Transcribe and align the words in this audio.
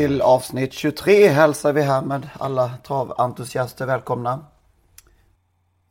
Till 0.00 0.22
avsnitt 0.22 0.72
23 0.72 1.28
hälsar 1.28 1.72
vi 1.72 1.82
härmed 1.82 2.28
alla 2.38 2.70
traventusiaster 2.86 3.86
välkomna. 3.86 4.44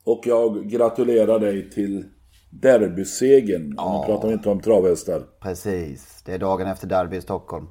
Och 0.04 0.22
jag 0.26 0.70
gratulerar 0.70 1.40
dig 1.40 1.70
till 1.70 2.06
derbysegern. 2.50 3.70
Nu 3.70 3.76
pratar 4.06 4.28
vi 4.28 4.34
inte 4.34 4.50
om 4.50 4.60
travhästar. 4.62 5.24
Precis, 5.40 6.22
det 6.26 6.34
är 6.34 6.38
dagen 6.40 6.68
efter 6.68 6.88
derby 6.88 7.18
i 7.18 7.22
Stockholm. 7.22 7.68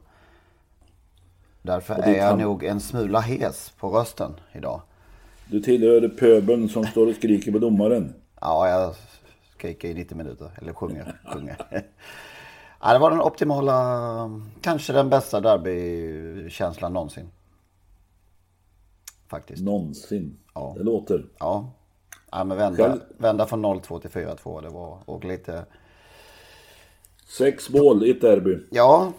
Därför 1.62 1.94
är 1.94 2.16
jag 2.16 2.30
kan- 2.30 2.38
nog 2.38 2.64
en 2.64 2.80
smula 2.80 3.20
hes 3.20 3.72
på 3.80 3.88
rösten 3.90 4.32
idag. 4.52 4.80
Du 5.50 5.60
tillhör 5.60 6.08
pöbeln 6.08 6.68
som 6.68 6.84
står 6.84 7.06
och 7.06 7.14
skriker 7.14 7.52
på 7.52 7.58
domaren. 7.58 8.14
Ja, 8.40 8.68
jag 8.68 8.94
skriker 9.58 9.88
i 9.88 9.94
90 9.94 10.16
minuter, 10.16 10.50
eller 10.62 10.72
sjunger. 10.72 11.20
sjunger. 11.34 11.56
Ja, 12.80 12.92
det 12.92 12.98
var 12.98 13.10
den 13.10 13.20
optimala, 13.20 14.40
kanske 14.60 14.92
den 14.92 15.10
bästa 15.10 15.40
derbykänslan 16.48 16.92
någonsin. 16.92 17.30
Faktiskt. 19.28 19.62
Någonsin. 19.62 20.38
Ja. 20.54 20.74
Det 20.78 20.84
låter. 20.84 21.24
Ja. 21.38 21.70
ja 22.30 22.44
men 22.44 22.58
vända, 22.58 22.84
Själv- 22.88 23.00
vända 23.18 23.46
från 23.46 23.64
0-2 23.66 24.00
till 24.00 24.10
4-2. 24.10 24.62
Det 24.62 24.68
var 24.68 24.98
och 25.04 25.24
lite... 25.24 25.64
Sex 27.38 27.70
mål 27.70 28.06
i 28.06 28.10
ett 28.10 28.20
derby. 28.20 28.58
Ja, 28.70 29.12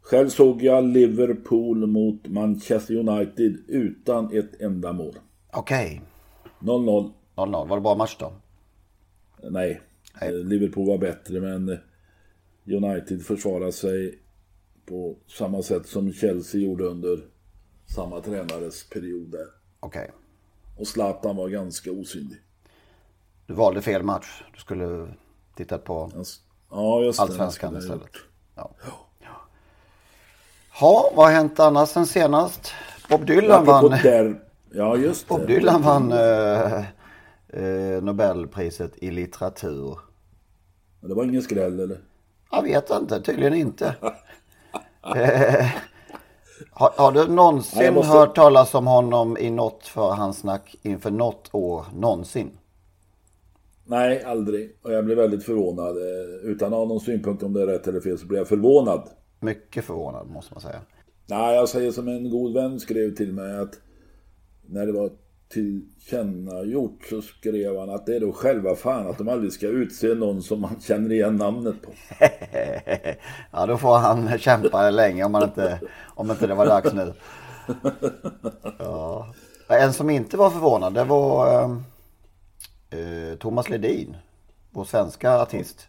Själv 0.00 0.28
såg 0.28 0.62
jag 0.62 0.84
Liverpool 0.84 1.86
mot 1.86 2.26
Manchester 2.28 2.94
United 2.94 3.56
utan 3.68 4.38
ett 4.38 4.60
enda 4.60 4.92
mål. 4.92 5.14
okej. 5.52 6.02
0-0. 6.60 7.10
0-0. 7.36 7.68
Var 7.68 7.76
det 7.76 7.80
bra 7.80 7.94
match 7.94 8.16
då? 8.20 8.32
Nej. 9.50 9.80
Eh, 10.22 10.32
Liverpool 10.32 10.86
var 10.88 10.98
bättre 10.98 11.40
men 11.40 11.78
United 12.66 13.22
försvarade 13.22 13.72
sig 13.72 14.18
på 14.90 15.16
samma 15.26 15.62
sätt 15.62 15.86
som 15.86 16.12
Chelsea 16.12 16.60
gjorde 16.60 16.84
under 16.84 17.18
samma 17.94 18.20
tränares 18.20 18.88
period 18.88 19.30
där. 19.30 19.46
Okej. 19.80 20.10
Och 20.78 20.86
Zlatan 20.86 21.36
var 21.36 21.48
ganska 21.48 21.90
osynlig. 21.92 22.38
Du 23.46 23.54
valde 23.54 23.82
fel 23.82 24.02
match. 24.02 24.42
Du 24.54 24.60
skulle 24.60 25.08
tittat 25.56 25.84
på 25.84 26.10
Ja, 26.70 27.00
just. 27.02 27.20
Allsvenskan 27.20 27.76
istället. 27.76 28.00
gjort. 28.00 28.26
Ja. 28.54 28.70
Ja, 30.80 31.12
vad 31.16 31.26
har 31.26 31.32
hänt 31.32 31.60
annars 31.60 31.88
sen 31.88 32.06
senast? 32.06 32.72
Bob 33.08 33.26
Dylan 33.26 33.64
vann, 33.64 33.90
där, 33.90 34.40
ja, 34.72 34.96
just 34.96 35.28
Bob 35.28 35.40
det. 35.40 35.46
Dylan 35.46 35.82
vann 35.82 36.12
eh, 36.12 36.84
eh, 37.48 38.02
Nobelpriset 38.02 38.92
i 38.96 39.10
litteratur. 39.10 39.98
Men 41.00 41.08
Det 41.08 41.14
var 41.16 41.24
ingen 41.24 41.42
skräll 41.42 41.80
eller? 41.80 42.00
Jag 42.50 42.62
vet 42.62 42.90
inte, 42.90 43.20
tydligen 43.22 43.54
inte. 43.54 43.94
eh, 45.04 45.66
har, 46.70 46.90
har 46.96 47.12
du 47.12 47.28
någonsin 47.28 47.94
måste- 47.94 48.12
hört 48.12 48.34
talas 48.34 48.74
om 48.74 48.86
honom 48.86 49.36
i 49.38 49.50
något 49.50 49.86
förhandssnack 49.86 50.76
inför 50.82 51.10
något 51.10 51.48
år 51.52 51.84
någonsin? 51.94 52.50
Nej, 53.84 54.22
aldrig. 54.24 54.76
Och 54.82 54.92
jag 54.92 55.04
blev 55.04 55.16
väldigt 55.16 55.44
förvånad. 55.44 55.96
Eh, 55.96 56.50
Utan 56.50 56.72
att 56.72 56.78
ha 56.78 56.84
någon 56.86 57.00
synpunkt 57.00 57.42
om 57.42 57.52
det 57.52 57.62
är 57.62 57.66
rätt 57.66 57.86
eller 57.86 58.00
fel 58.00 58.18
så 58.18 58.26
blev 58.26 58.38
jag 58.38 58.48
förvånad. 58.48 59.08
Mycket 59.40 59.84
förvånad 59.84 60.26
måste 60.30 60.54
man 60.54 60.60
säga. 60.60 60.80
Nej, 61.26 61.54
jag 61.54 61.68
säger 61.68 61.92
som 61.92 62.08
en 62.08 62.30
god 62.30 62.52
vän 62.54 62.80
skrev 62.80 63.14
till 63.14 63.32
mig 63.32 63.58
att 63.58 63.78
när 64.66 64.86
det 64.86 64.92
var 64.92 65.10
tillkännagjort 65.52 67.04
så 67.10 67.22
skrev 67.22 67.78
han 67.78 67.90
att 67.90 68.06
det 68.06 68.16
är 68.16 68.20
då 68.20 68.32
själva 68.32 68.76
fan 68.76 69.06
att 69.06 69.18
de 69.18 69.28
aldrig 69.28 69.52
ska 69.52 69.66
utse 69.66 70.14
någon 70.14 70.42
som 70.42 70.60
man 70.60 70.80
känner 70.80 71.12
igen 71.12 71.36
namnet 71.36 71.82
på. 71.82 71.92
ja, 73.50 73.66
då 73.66 73.78
får 73.78 73.98
han 73.98 74.38
kämpa 74.38 74.90
länge 74.90 75.24
om, 75.24 75.34
han 75.34 75.42
inte, 75.42 75.80
om 76.14 76.30
inte 76.30 76.46
det 76.46 76.54
var 76.54 76.66
dags 76.66 76.92
nu. 76.92 77.12
Ja. 78.78 79.34
En 79.68 79.92
som 79.92 80.10
inte 80.10 80.36
var 80.36 80.50
förvånad, 80.50 80.94
det 80.94 81.04
var 81.04 81.62
eh, 81.62 81.70
eh, 83.00 83.36
Thomas 83.38 83.68
Ledin. 83.68 84.16
Vår 84.70 84.84
svenska 84.84 85.38
artist. 85.40 85.88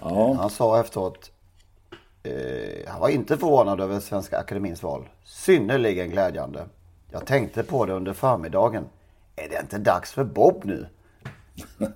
Ja, 0.00 0.36
Han 0.40 0.50
sa 0.50 0.80
efteråt, 0.80 1.30
eh, 2.22 2.88
han 2.90 3.00
var 3.00 3.08
inte 3.08 3.36
förvånad 3.36 3.80
över 3.80 4.00
Svenska 4.00 4.38
Akademins 4.38 4.82
val. 4.82 5.08
Synnerligen 5.24 6.10
glädjande. 6.10 6.66
Jag 7.14 7.26
tänkte 7.26 7.62
på 7.62 7.86
det 7.86 7.92
under 7.92 8.12
förmiddagen. 8.12 8.84
Är 9.36 9.48
det 9.48 9.60
inte 9.60 9.78
dags 9.78 10.12
för 10.12 10.24
Bob 10.24 10.64
nu? 10.64 10.86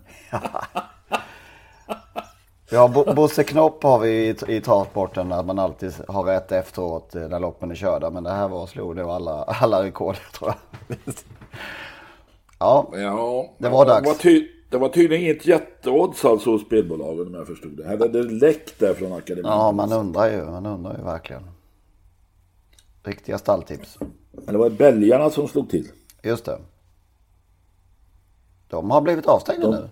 Ja, 2.71 2.89
Bo- 2.89 3.15
Bosse 3.15 3.45
Knopp 3.45 3.83
har 3.83 3.99
vi 3.99 4.11
i, 4.11 4.37
i 4.57 4.61
travsporten 4.61 5.33
att 5.33 5.47
man 5.47 5.59
alltid 5.59 5.93
har 6.09 6.23
rätt 6.25 6.53
efteråt 6.53 7.15
eh, 7.15 7.29
när 7.29 7.41
loppen 7.41 7.71
är 7.71 7.75
körda. 7.75 8.11
Men 8.11 8.25
det 8.25 8.31
här 8.31 8.49
var 8.49 8.67
slog 8.67 8.97
nog 8.97 9.11
alla, 9.11 9.43
alla 9.43 9.83
rekord 9.83 10.17
tror 10.33 10.53
jag. 10.89 10.97
Ja, 12.59 12.89
ja 12.93 13.51
Det 13.59 13.69
var 13.69 13.87
dags. 13.87 14.03
Det 14.03 14.09
var, 14.09 14.15
ty- 14.19 14.49
det 14.71 14.79
var 14.79 14.89
tydligen 14.89 15.25
inget 15.25 15.47
jätteodds 15.47 16.25
alltså 16.25 16.51
hos 16.51 16.63
spelbolagen 16.67 17.27
om 17.27 17.35
jag 17.35 17.47
förstod 17.47 17.77
det. 17.77 17.89
Hade 17.89 18.09
det 18.09 18.23
läckt 18.23 18.79
där 18.81 18.95
från 18.95 19.13
akademin? 19.13 19.45
ja 19.53 19.73
man 19.73 19.93
undrar 19.93 20.31
ju, 20.31 20.45
man 20.45 20.67
undrar 20.67 20.97
ju 20.99 21.05
verkligen. 21.05 21.43
Riktiga 23.09 23.39
stalltips. 23.39 23.99
Var 24.33 24.71
det 24.71 24.77
belgarna 24.77 25.31
som 25.31 25.49
slog 25.49 25.71
till? 25.71 25.89
Just 26.23 26.45
det. 26.45 26.59
De 28.69 28.91
har 28.91 29.01
blivit 29.01 29.27
avstängda 29.27 29.71
nu. 29.71 29.89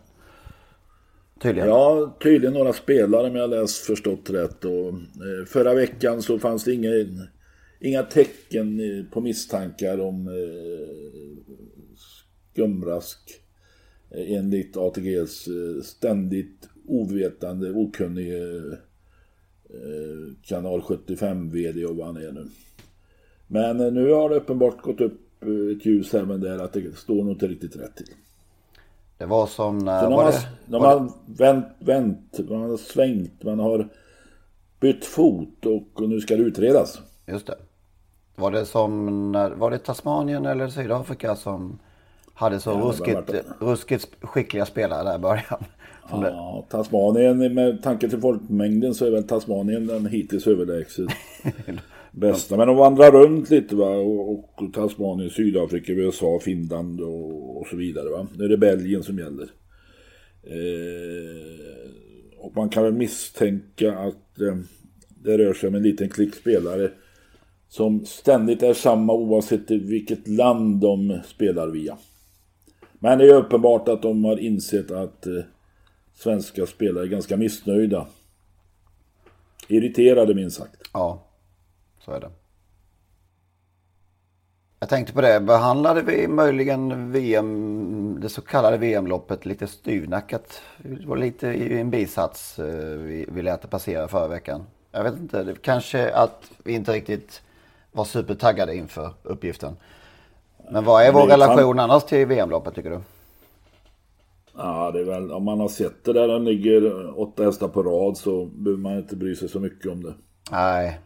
Tydligen. 1.42 1.68
Ja, 1.68 2.16
tydligen 2.22 2.54
några 2.54 2.72
spelare 2.72 3.26
om 3.26 3.36
jag 3.36 3.50
läst 3.50 3.76
förstått 3.76 4.30
rätt. 4.30 4.64
Och, 4.64 4.88
eh, 4.88 5.46
förra 5.46 5.74
veckan 5.74 6.22
så 6.22 6.38
fanns 6.38 6.64
det 6.64 6.72
inga, 6.72 6.90
inga 7.80 8.02
tecken 8.02 8.80
på 9.12 9.20
misstankar 9.20 10.00
om 10.00 10.28
eh, 10.28 10.88
skumrask. 12.52 13.40
Eh, 14.10 14.32
enligt 14.32 14.76
ATGs 14.76 15.48
eh, 15.48 15.82
ständigt 15.82 16.68
ovetande, 16.86 17.70
okunnig 17.70 18.34
eh, 18.34 18.72
kanal 20.42 20.82
75 20.82 21.50
vd 21.50 21.84
och 21.86 21.96
vad 21.96 22.06
han 22.06 22.16
är 22.16 22.32
nu. 22.32 22.48
Men 23.46 23.80
eh, 23.80 23.92
nu 23.92 24.12
har 24.12 24.28
det 24.28 24.36
uppenbart 24.36 24.82
gått 24.82 25.00
upp 25.00 25.20
eh, 25.42 25.76
ett 25.76 25.86
ljus 25.86 26.14
även 26.14 26.40
där 26.40 26.58
att 26.58 26.72
det 26.72 26.96
står 26.96 27.14
nog 27.14 27.30
inte 27.30 27.46
riktigt 27.46 27.76
rätt 27.76 27.96
till. 27.96 28.06
Det 29.18 29.26
var 29.26 29.46
som 29.46 29.78
när... 29.78 30.00
Så 30.00 30.06
de 30.06 30.14
var 30.14 30.24
har, 30.24 30.32
det, 30.32 30.38
det, 30.66 30.78
har 30.78 31.12
vänt, 31.26 31.66
vänt, 31.78 32.40
man 32.48 32.70
har 32.70 32.76
svängt, 32.76 33.42
man 33.42 33.58
har 33.58 33.88
bytt 34.80 35.04
fot 35.04 35.66
och, 35.66 36.08
nu 36.08 36.20
ska 36.20 36.36
det 36.36 36.42
utredas. 36.42 37.00
just 37.26 37.46
det. 37.46 37.56
Var 38.34 38.50
det 38.50 38.66
som 38.66 39.32
när... 39.32 39.50
Var 39.50 39.70
det 39.70 39.78
Tasmanien 39.78 40.46
eller 40.46 40.68
Sydafrika 40.68 41.36
som 41.36 41.78
hade 42.34 42.60
så 42.60 42.70
Ja, 42.70 42.76
ruskigt, 42.76 43.46
ruskigt 43.60 44.08
skickliga 44.20 44.66
spelare 44.66 45.04
där 45.04 45.16
i 45.16 45.18
början? 45.18 45.64
Som 46.10 46.20
det, 46.20 46.28
Ja, 46.28 46.64
Tasmanien, 46.68 47.54
med 47.54 47.82
tanke 47.82 48.08
till 48.08 48.20
folkmängden 48.20 48.94
så 48.94 49.06
är 49.06 49.10
väl 49.10 49.24
Tasmanien 49.24 49.86
den 49.86 50.06
hittills 50.06 50.46
överlägset 50.46 51.08
bästa. 52.16 52.56
Men 52.56 52.66
de 52.66 52.76
vandrar 52.76 53.12
runt 53.12 53.50
lite 53.50 53.76
va 53.76 53.88
och, 53.88 54.30
och 54.30 54.72
Tasmanien, 54.72 55.30
Sydafrika, 55.30 55.92
USA, 55.92 56.40
Finland 56.42 57.00
och, 57.00 57.60
och 57.60 57.66
så 57.66 57.76
vidare 57.76 58.10
va. 58.10 58.26
Nu 58.36 58.44
är 58.44 58.48
det 58.48 58.56
Belgien 58.56 59.02
som 59.02 59.18
gäller. 59.18 59.48
Eh, 60.42 61.90
och 62.38 62.56
man 62.56 62.68
kan 62.68 62.82
väl 62.82 62.92
misstänka 62.92 63.98
att 63.98 64.40
eh, 64.40 64.56
det 65.08 65.38
rör 65.38 65.54
sig 65.54 65.68
om 65.68 65.74
en 65.74 65.82
liten 65.82 66.08
klick 66.08 66.34
spelare 66.34 66.90
som 67.68 68.06
ständigt 68.06 68.62
är 68.62 68.74
samma 68.74 69.12
oavsett 69.12 69.70
vilket 69.70 70.28
land 70.28 70.80
de 70.80 71.18
spelar 71.26 71.68
via. 71.68 71.98
Men 72.98 73.18
det 73.18 73.24
är 73.24 73.34
uppenbart 73.34 73.88
att 73.88 74.02
de 74.02 74.24
har 74.24 74.36
insett 74.36 74.90
att 74.90 75.26
eh, 75.26 75.32
svenska 76.14 76.66
spelare 76.66 77.04
är 77.04 77.08
ganska 77.08 77.36
missnöjda. 77.36 78.06
Irriterade 79.68 80.34
minst 80.34 80.56
sagt. 80.56 80.80
Ja, 80.92 81.25
så 82.06 82.12
är 82.12 82.20
det. 82.20 82.30
Jag 84.80 84.88
tänkte 84.88 85.12
på 85.12 85.20
det, 85.20 85.40
behandlade 85.40 86.02
vi 86.02 86.28
möjligen 86.28 87.12
VM, 87.12 88.20
det 88.20 88.28
så 88.28 88.40
kallade 88.40 88.76
VM-loppet 88.76 89.46
lite 89.46 89.66
styvnackat? 89.66 90.62
Det 90.78 91.06
var 91.06 91.16
lite 91.16 91.46
i 91.48 91.80
en 91.80 91.90
bisats 91.90 92.58
eh, 92.58 92.98
vi, 92.98 93.26
vi 93.28 93.42
lät 93.42 93.62
det 93.62 93.68
passera 93.68 94.08
förra 94.08 94.28
veckan. 94.28 94.66
Jag 94.92 95.04
vet 95.04 95.16
inte, 95.16 95.42
det 95.42 95.62
kanske 95.62 96.14
att 96.14 96.50
vi 96.64 96.72
inte 96.72 96.92
riktigt 96.92 97.42
var 97.92 98.04
supertaggade 98.04 98.76
inför 98.76 99.12
uppgiften. 99.22 99.76
Men 100.70 100.84
vad 100.84 101.02
är 101.02 101.12
vår 101.12 101.26
relation 101.26 101.78
annars 101.78 102.04
till 102.04 102.26
VM-loppet 102.26 102.74
tycker 102.74 102.90
du? 102.90 103.00
Ja, 104.56 104.90
det 104.90 105.00
är 105.00 105.04
väl, 105.04 105.32
om 105.32 105.44
man 105.44 105.60
har 105.60 105.68
sett 105.68 106.04
det 106.04 106.12
där 106.12 106.28
den 106.28 106.44
ligger 106.44 107.10
åtta 107.20 107.44
hästar 107.44 107.68
på 107.68 107.82
rad 107.82 108.16
så 108.16 108.44
behöver 108.44 108.82
man 108.82 108.98
inte 108.98 109.16
bry 109.16 109.34
sig 109.34 109.48
så 109.48 109.60
mycket 109.60 109.92
om 109.92 110.02
det. 110.02 110.14
Nej. 110.50 111.00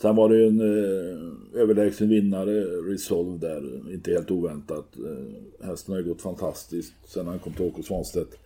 Sen 0.00 0.16
var 0.16 0.28
det 0.28 0.36
ju 0.36 0.46
en 0.46 0.60
eh, 0.60 1.60
överlägsen 1.60 2.08
vinnare, 2.08 2.64
Resolve 2.64 3.38
där, 3.38 3.92
inte 3.92 4.10
helt 4.10 4.30
oväntat. 4.30 4.86
Eh, 4.96 5.66
hästen 5.66 5.94
har 5.94 6.00
ju 6.00 6.08
gått 6.08 6.22
fantastiskt 6.22 6.94
sen 7.04 7.26
han 7.26 7.38
kom 7.38 7.52
till 7.52 7.66
Åke 7.66 7.82
Svanstedt. 7.82 8.38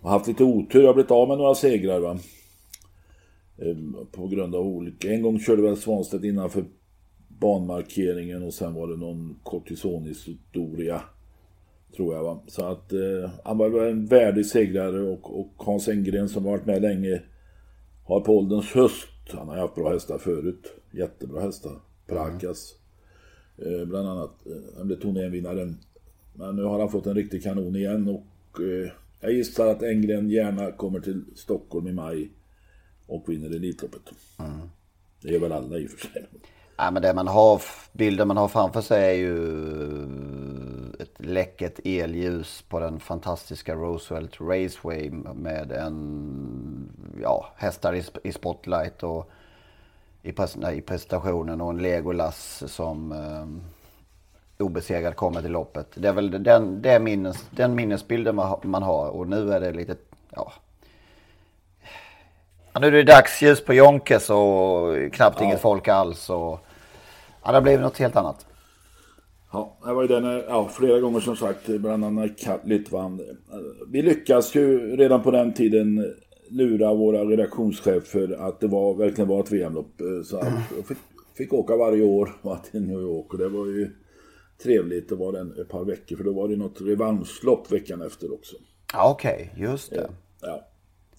Har 0.00 0.10
haft 0.10 0.28
lite 0.28 0.44
otur, 0.44 0.86
har 0.86 0.94
blivit 0.94 1.10
av 1.10 1.28
med 1.28 1.38
några 1.38 1.54
segrar 1.54 2.00
va. 2.00 2.18
Eh, 3.58 3.76
på 4.12 4.26
grund 4.26 4.54
av 4.54 4.66
olika, 4.66 5.12
en 5.12 5.22
gång 5.22 5.40
körde 5.40 5.62
väl 5.62 5.76
Svanstedt 5.76 6.24
innanför 6.24 6.64
banmarkeringen 7.28 8.42
och 8.42 8.54
sen 8.54 8.74
var 8.74 8.88
det 8.88 8.96
någon 8.96 9.36
kortisonhistoria. 9.42 11.02
Tror 11.96 12.14
jag 12.14 12.22
va. 12.22 12.42
Så 12.46 12.64
att 12.64 12.92
eh, 12.92 13.30
han 13.44 13.58
var 13.58 13.86
en 13.86 14.06
värdig 14.06 14.46
segrare 14.46 15.00
och, 15.00 15.40
och 15.40 15.52
Hans 15.56 15.88
Engren 15.88 16.28
som 16.28 16.44
varit 16.44 16.66
med 16.66 16.82
länge 16.82 17.22
har 18.04 18.20
på 18.20 18.38
ålderns 18.38 18.72
höst, 18.72 19.08
han 19.32 19.48
har 19.48 19.56
haft 19.56 19.74
bra 19.74 19.92
hästar 19.92 20.18
förut, 20.18 20.79
jättebra 20.90 21.40
hästar. 21.40 21.80
Prakas. 22.06 22.74
Mm. 23.58 23.80
Eh, 23.80 23.86
bland 23.86 24.08
annat, 24.08 24.46
eh, 24.46 24.76
han 24.76 24.86
blev 24.86 25.00
turneringsvinnaren. 25.00 25.78
Men 26.34 26.56
nu 26.56 26.62
har 26.62 26.78
han 26.78 26.90
fått 26.90 27.06
en 27.06 27.14
riktig 27.14 27.42
kanon 27.42 27.76
igen 27.76 28.08
och 28.08 28.60
eh, 28.60 28.90
jag 29.20 29.32
gissar 29.32 29.66
att 29.66 29.82
Enggren 29.82 30.30
gärna 30.30 30.72
kommer 30.72 31.00
till 31.00 31.24
Stockholm 31.34 31.86
i 31.86 31.92
maj 31.92 32.30
och 33.06 33.24
vinner 33.28 33.50
Elitloppet. 33.50 34.02
Mm. 34.38 34.50
Det 35.22 35.34
är 35.34 35.40
väl 35.40 35.52
alla 35.52 35.78
i 35.78 35.86
och 35.86 35.90
för 35.90 36.08
sig. 36.08 36.26
Ja, 36.76 36.90
men 36.90 37.02
det 37.02 37.14
man 37.14 37.28
har, 37.28 37.62
bilden 37.92 38.28
man 38.28 38.36
har 38.36 38.48
framför 38.48 38.80
sig 38.80 39.10
är 39.10 39.14
ju 39.14 39.40
ett 40.98 41.26
läcket 41.26 41.80
elljus 41.84 42.64
på 42.68 42.80
den 42.80 43.00
fantastiska 43.00 43.74
Roosevelt 43.74 44.40
Raceway 44.40 45.10
med 45.34 45.72
en, 45.72 46.92
ja, 47.22 47.52
hästar 47.56 47.94
i, 47.94 48.04
i 48.24 48.32
spotlight 48.32 49.02
och 49.02 49.30
i, 50.22 50.34
nej, 50.56 50.78
i 50.78 50.80
presentationen 50.80 51.60
och 51.60 51.70
en 51.70 51.82
Legolas 51.82 52.62
som 52.66 53.12
eh, 53.12 54.64
obesegrad 54.64 55.16
kommer 55.16 55.42
till 55.42 55.52
loppet. 55.52 55.86
Det 55.94 56.08
är 56.08 56.12
väl 56.12 56.42
den, 56.42 56.82
det 56.82 56.98
minnes, 56.98 57.46
den 57.50 57.74
minnesbilden 57.74 58.36
man 58.62 58.82
har 58.82 59.08
och 59.08 59.28
nu 59.28 59.52
är 59.52 59.60
det 59.60 59.72
lite, 59.72 59.96
ja. 60.30 60.52
Nu 62.80 62.86
är 62.86 62.92
det 62.92 63.02
dagsljus 63.02 63.64
på 63.64 63.74
Jonkes 63.74 64.30
och 64.30 65.12
knappt 65.12 65.40
ja. 65.40 65.44
inget 65.44 65.60
folk 65.60 65.88
alls. 65.88 66.30
Och, 66.30 66.66
Ja, 67.44 67.52
det 67.52 67.60
blev 67.60 67.80
något 67.80 67.98
helt 67.98 68.16
annat. 68.16 68.46
Ja, 69.52 69.76
det 69.84 69.92
var 69.92 70.02
ju 70.02 70.08
den, 70.08 70.44
ja, 70.48 70.68
flera 70.68 71.00
gånger 71.00 71.20
som 71.20 71.36
sagt, 71.36 71.66
bland 71.66 72.04
annat 72.04 72.30
Litvan. 72.64 73.20
Vi 73.88 74.02
lyckas 74.02 74.54
ju 74.54 74.96
redan 74.96 75.22
på 75.22 75.30
den 75.30 75.52
tiden 75.52 76.14
lura 76.50 76.94
våra 76.94 77.24
redaktionschefer 77.24 78.36
att 78.48 78.60
det 78.60 78.66
var, 78.66 78.94
verkligen 78.94 79.28
var 79.28 79.40
ett 79.40 79.52
VM-lopp. 79.52 80.00
Så 80.24 80.36
att 80.36 80.52
jag 80.76 80.86
fick, 80.86 80.98
fick 81.36 81.52
åka 81.52 81.76
varje 81.76 82.02
år 82.02 82.32
till 82.70 82.82
New 82.82 83.00
York 83.00 83.32
och 83.32 83.38
det 83.38 83.48
var 83.48 83.66
ju 83.66 83.90
trevligt. 84.62 85.08
Det 85.08 85.14
var 85.14 85.32
den 85.32 85.60
ett 85.60 85.68
par 85.68 85.84
veckor 85.84 86.16
för 86.16 86.24
då 86.24 86.32
var 86.32 86.48
det 86.48 86.56
något 86.56 86.80
revanschlopp 86.80 87.72
veckan 87.72 88.02
efter 88.02 88.34
också. 88.34 88.56
Ja, 88.92 89.10
Okej, 89.10 89.50
okay, 89.52 89.64
just 89.64 89.90
det. 89.90 90.10
Ja. 90.40 90.66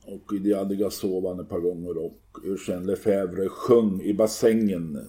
Och 0.05 0.41
Diane 0.41 0.75
Gasol 0.75 1.23
vann 1.23 1.39
ett 1.39 1.49
par 1.49 1.59
gånger 1.59 1.97
och 1.97 2.19
Eugène 2.43 2.85
Lefebvre 2.85 3.49
sjöng 3.49 4.01
i 4.01 4.13
bassängen. 4.13 4.99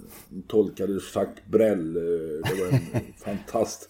Tolkade 0.48 0.92
Jacques 0.92 1.44
Brel. 1.50 1.96
Eh, 1.96 2.02
det 2.02 2.60
var 2.60 2.72
en 2.72 3.00
fantast. 3.16 3.88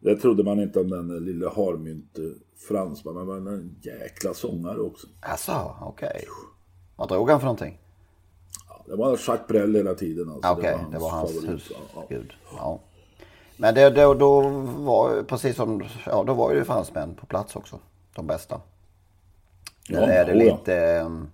Det 0.00 0.16
trodde 0.16 0.44
man 0.44 0.60
inte 0.60 0.80
om 0.80 0.90
den 0.90 1.24
lille 1.24 1.48
harmynt 1.48 2.18
fransman. 2.68 3.14
Men 3.14 3.26
var 3.26 3.36
en 3.36 3.76
jäkla 3.82 4.34
sångare 4.34 4.78
också. 4.78 5.06
Alltså, 5.20 5.76
okej. 5.80 6.08
Okay. 6.08 6.24
Vad 6.96 7.08
drog 7.08 7.30
han 7.30 7.40
för 7.40 7.46
någonting? 7.46 7.78
Ja, 8.68 8.84
det 8.86 8.96
var 8.96 9.10
Jacques 9.10 9.46
Brel 9.48 9.74
hela 9.74 9.94
tiden. 9.94 10.28
Alltså. 10.28 10.50
Okej, 10.50 10.74
okay, 10.74 10.86
det 10.92 10.98
var 10.98 11.10
hans, 11.10 11.40
det 11.40 11.48
husgud. 11.48 12.32
Ja. 12.44 12.56
ja. 12.56 12.80
Men 13.56 13.74
det, 13.74 13.90
då, 13.90 14.14
då 14.14 14.40
var 14.60 15.22
precis 15.22 15.56
som, 15.56 15.84
ja 16.06 16.24
då 16.26 16.34
var 16.34 16.54
ju 16.54 16.64
fransmän 16.64 17.14
på 17.14 17.26
plats 17.26 17.56
också. 17.56 17.78
De 18.14 18.26
bästa. 18.26 18.60
Ja, 19.88 19.98
Eller 19.98 20.12
är 20.12 20.26
det 20.26 20.34
lite 20.34 21.00
um, 21.00 21.30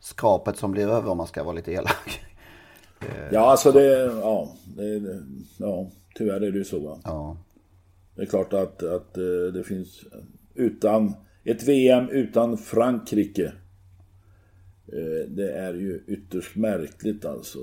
skrapet 0.00 0.56
som 0.56 0.70
blir 0.70 0.88
över 0.88 1.10
om 1.10 1.16
man 1.16 1.26
ska 1.26 1.44
vara 1.44 1.54
lite 1.54 1.72
elak? 1.72 2.20
ja, 3.30 3.50
alltså 3.50 3.72
det, 3.72 3.86
ja, 4.22 4.48
det, 4.76 5.22
ja, 5.58 5.86
tyvärr 6.14 6.40
är 6.40 6.50
det 6.52 6.58
ju 6.58 6.64
så. 6.64 7.00
Ja. 7.04 7.36
Det 8.14 8.22
är 8.22 8.26
klart 8.26 8.52
att, 8.52 8.82
att 8.82 9.16
eh, 9.16 9.52
det 9.54 9.64
finns 9.64 10.04
utan 10.54 11.14
ett 11.44 11.62
VM 11.62 12.08
utan 12.08 12.58
Frankrike. 12.58 13.52
Eh, 14.86 15.28
det 15.28 15.52
är 15.52 15.74
ju 15.74 16.04
ytterst 16.06 16.56
märkligt 16.56 17.24
alltså. 17.24 17.58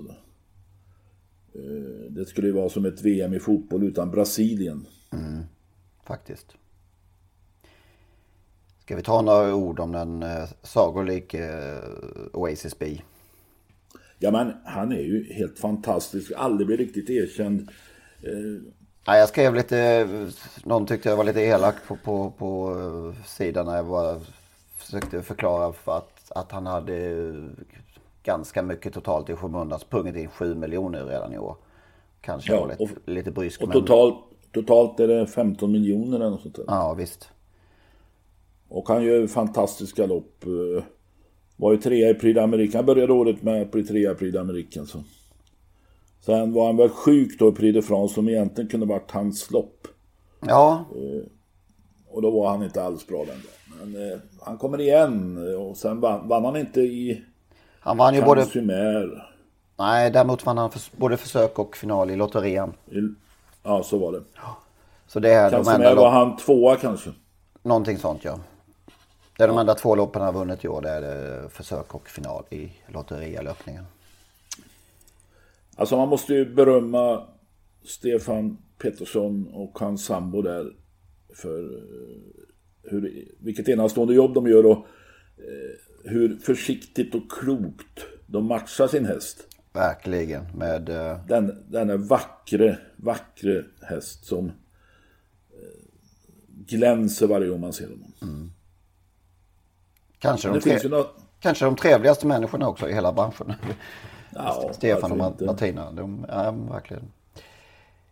Eh, 1.54 2.12
det 2.12 2.25
skulle 2.25 2.48
ju 2.48 2.54
vara 2.54 2.69
som 2.69 2.86
ett 2.86 3.01
VM 3.01 3.34
i 3.34 3.39
fotboll 3.39 3.84
utan 3.84 4.12
Brasilien. 4.12 4.86
Mm, 5.12 5.44
faktiskt. 6.04 6.57
Ska 8.80 8.95
vi 8.95 9.01
ta 9.01 9.22
några 9.22 9.56
ord 9.56 9.80
om 9.80 9.92
den 9.92 10.24
eh, 10.24 10.50
sagolike 10.62 11.45
eh, 11.45 12.24
Oasis 12.33 12.80
B? 12.80 13.01
Ja 14.19 14.31
men 14.31 14.54
han 14.66 14.92
är 14.92 15.01
ju 15.01 15.33
helt 15.33 15.60
fantastisk. 15.60 16.31
Aldrig 16.36 16.68
blivit 16.68 16.88
riktigt 16.88 17.10
erkänd. 17.10 17.69
Eh... 19.07 19.13
Ja, 19.13 19.18
jag 19.18 19.30
skrev 19.30 19.56
lite, 19.56 20.07
någon 20.63 20.86
tyckte 20.86 21.09
jag 21.09 21.18
var 21.18 21.24
lite 21.24 21.42
elak 21.42 21.75
på, 21.88 21.95
på, 21.95 22.31
på 22.38 22.71
eh, 22.71 23.25
sidan 23.25 23.65
när 23.65 23.75
jag 23.75 23.88
bara 23.88 24.19
försökte 24.77 25.21
förklara 25.21 25.74
för 25.74 25.98
att, 25.98 26.31
att 26.31 26.51
han 26.51 26.66
hade 26.66 27.33
ganska 28.23 28.61
mycket 28.61 28.94
totalt 28.94 29.30
i 29.30 29.35
skymundan. 29.35 29.80
Sprungit 29.80 30.16
in 30.16 30.30
7 30.30 30.56
miljoner 30.56 31.06
redan 31.06 31.33
i 31.33 31.37
år. 31.37 31.56
Kanske 32.21 32.54
ja, 32.54 32.59
var 32.59 32.68
lite, 32.68 32.83
och, 32.83 32.90
lite 33.06 33.31
brysk. 33.31 33.61
Och 33.61 33.71
totalt, 33.71 34.16
men... 34.30 34.64
totalt 34.64 34.99
är 34.99 35.07
det 35.07 35.28
15 35.28 35.71
miljoner 35.71 36.18
eller 36.18 36.30
något 36.30 36.42
sånt 36.42 36.56
där. 36.56 36.64
Ja 36.68 36.94
visst. 36.94 37.30
Och 38.69 38.87
han 38.87 39.04
gör 39.04 39.28
fantastiska 39.28 40.06
lopp. 40.06 40.44
Eh, 40.45 40.83
var 41.56 41.71
ju 41.71 41.78
trea 41.78 42.09
i 42.09 42.14
Prix 42.14 42.40
d'Amérique. 42.40 42.76
Han 42.76 42.85
började 42.85 43.14
året 43.14 43.44
med 43.44 43.61
att 43.61 43.71
bli 43.71 43.83
trea 43.83 44.11
i 44.11 44.16
Prix 44.16 44.35
d'Amérique. 44.37 44.80
Alltså. 44.80 45.04
Sen 46.19 46.54
var 46.54 46.66
han 46.66 46.78
väl 46.78 46.90
sjuk 46.90 47.40
då 47.40 47.50
i 47.50 47.52
Prix 47.52 47.76
de 47.76 47.81
France 47.81 48.14
som 48.14 48.30
egentligen 48.30 48.69
kunde 48.69 48.86
varit 48.86 49.12
hans 49.12 49.52
lopp. 49.52 49.88
Ja. 50.40 50.86
Eh, 50.95 51.28
och 52.07 52.21
då 52.21 52.31
var 52.31 52.50
han 52.50 52.64
inte 52.64 52.83
alls 52.83 53.07
bra 53.07 53.18
den 53.18 53.28
dagen. 53.28 53.94
Men 53.94 54.12
eh, 54.12 54.18
han 54.42 54.57
kommer 54.57 54.81
igen 54.81 55.38
och 55.57 55.78
sen 55.78 56.00
vann, 56.00 56.28
vann 56.28 56.45
han 56.45 56.57
inte 56.57 56.81
i 56.81 57.24
Han 57.80 57.97
vann 57.97 58.16
ju 58.16 58.21
både... 58.21 58.45
Sumer. 58.45 59.33
Nej, 59.78 60.12
däremot 60.12 60.45
vann 60.45 60.57
han 60.57 60.71
för, 60.71 60.81
både 60.97 61.18
försök 61.18 61.59
och 61.59 61.78
final 61.78 62.12
i 62.12 62.16
lotterian. 62.16 62.74
Ja, 63.64 63.83
så 63.83 63.97
var 63.97 64.12
det. 64.12 64.21
Ja. 64.36 64.57
Så 65.07 65.19
det 65.19 65.30
är 65.30 65.52
de 65.52 65.68
enda 65.68 65.95
var 65.95 66.09
han 66.09 66.38
tvåa 66.38 66.76
kanske. 66.76 67.09
Någonting 67.64 67.97
sånt 67.97 68.24
ja. 68.24 68.40
Det 69.38 69.44
är 69.44 69.47
de 69.47 69.57
enda 69.57 69.76
två 69.76 69.95
loppen 69.95 70.21
han 70.21 70.33
har 70.33 70.40
vunnit 70.40 70.66
i 70.66 70.68
år. 70.68 70.81
Det 70.81 70.90
är 70.90 71.02
det 71.02 71.50
försök 71.50 71.95
och 71.95 72.09
final 72.09 72.44
i 72.50 72.71
lotterialöpningen. 72.88 73.86
Alltså 75.78 75.98
man 75.98 76.10
måste 76.10 76.34
ju 76.34 76.54
berömma 76.54 77.28
Stefan 77.84 78.57
Pettersson 78.78 79.48
och 79.54 79.80
hans 79.80 80.06
sambo 80.06 80.42
där. 80.42 80.74
För 81.34 81.64
eh, 81.64 82.92
hur, 82.92 83.28
vilket 83.40 83.69
enastående 83.69 84.14
jobb 84.14 84.34
de 84.34 84.48
gör 84.48 84.66
och 84.66 84.78
eh, 85.38 86.12
hur 86.12 86.36
försiktigt 86.38 87.16
och 87.16 87.31
klokt 87.31 88.06
de 88.26 88.46
matchar 88.46 88.88
sin 88.88 89.06
häst. 89.06 89.44
Verkligen. 89.74 90.46
Med, 90.57 90.90
uh... 90.90 91.28
den, 91.28 91.64
den 91.69 91.90
är 91.90 91.98
vackre, 91.98 92.78
vackre 92.96 93.66
häst 93.81 94.26
som 94.26 94.52
glänser 96.68 97.28
varje 97.28 97.50
gång 97.50 97.62
man 97.62 97.74
ser 97.74 97.88
honom. 97.88 98.14
Mm. 98.22 98.52
Kanske, 100.19 100.50
de 100.50 100.60
tre... 100.60 100.90
något... 100.90 101.16
Kanske 101.40 101.66
de 101.66 101.76
trevligaste 101.76 102.28
människorna 102.28 102.68
också 102.68 102.90
i 102.90 102.94
hela 102.94 103.14
branschen. 103.14 103.54
Ja, 104.37 104.73
Stefan 104.73 105.11
och 105.11 105.41
Martina. 105.41 105.91
De, 105.91 106.25
ja, 106.29 106.51
verkligen. 106.71 107.03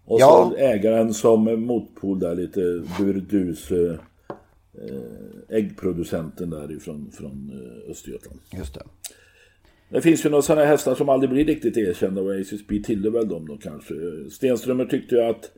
Och 0.06 0.22
ja. 0.22 0.52
så 0.52 0.58
ägaren 0.58 1.14
som 1.14 1.66
motpol 1.66 2.20
där 2.20 2.36
lite 2.36 2.84
burdus. 3.00 3.72
Eh, 3.72 4.00
eh, 4.74 5.58
äggproducenten 5.58 6.50
därifrån 6.50 7.12
från 7.14 7.52
eh, 7.54 7.92
Östergötland. 7.92 8.40
Just 8.54 8.74
det. 8.74 8.84
Det 9.90 10.02
finns 10.02 10.26
ju 10.26 10.30
några 10.30 10.42
sådana 10.42 10.66
hästar 10.66 10.96
som 10.96 11.10
aldrig 11.10 11.30
blir 11.30 11.46
riktigt 11.46 11.78
erkända 11.78 12.22
och 12.22 12.36
ACSB 12.40 12.84
tillhör 12.84 13.12
väl 13.12 13.28
dem 13.28 13.48
då 13.48 13.58
kanske. 13.58 13.94
Stenströmer 14.32 14.86
tyckte 14.86 15.16
jag 15.16 15.30
att 15.30 15.52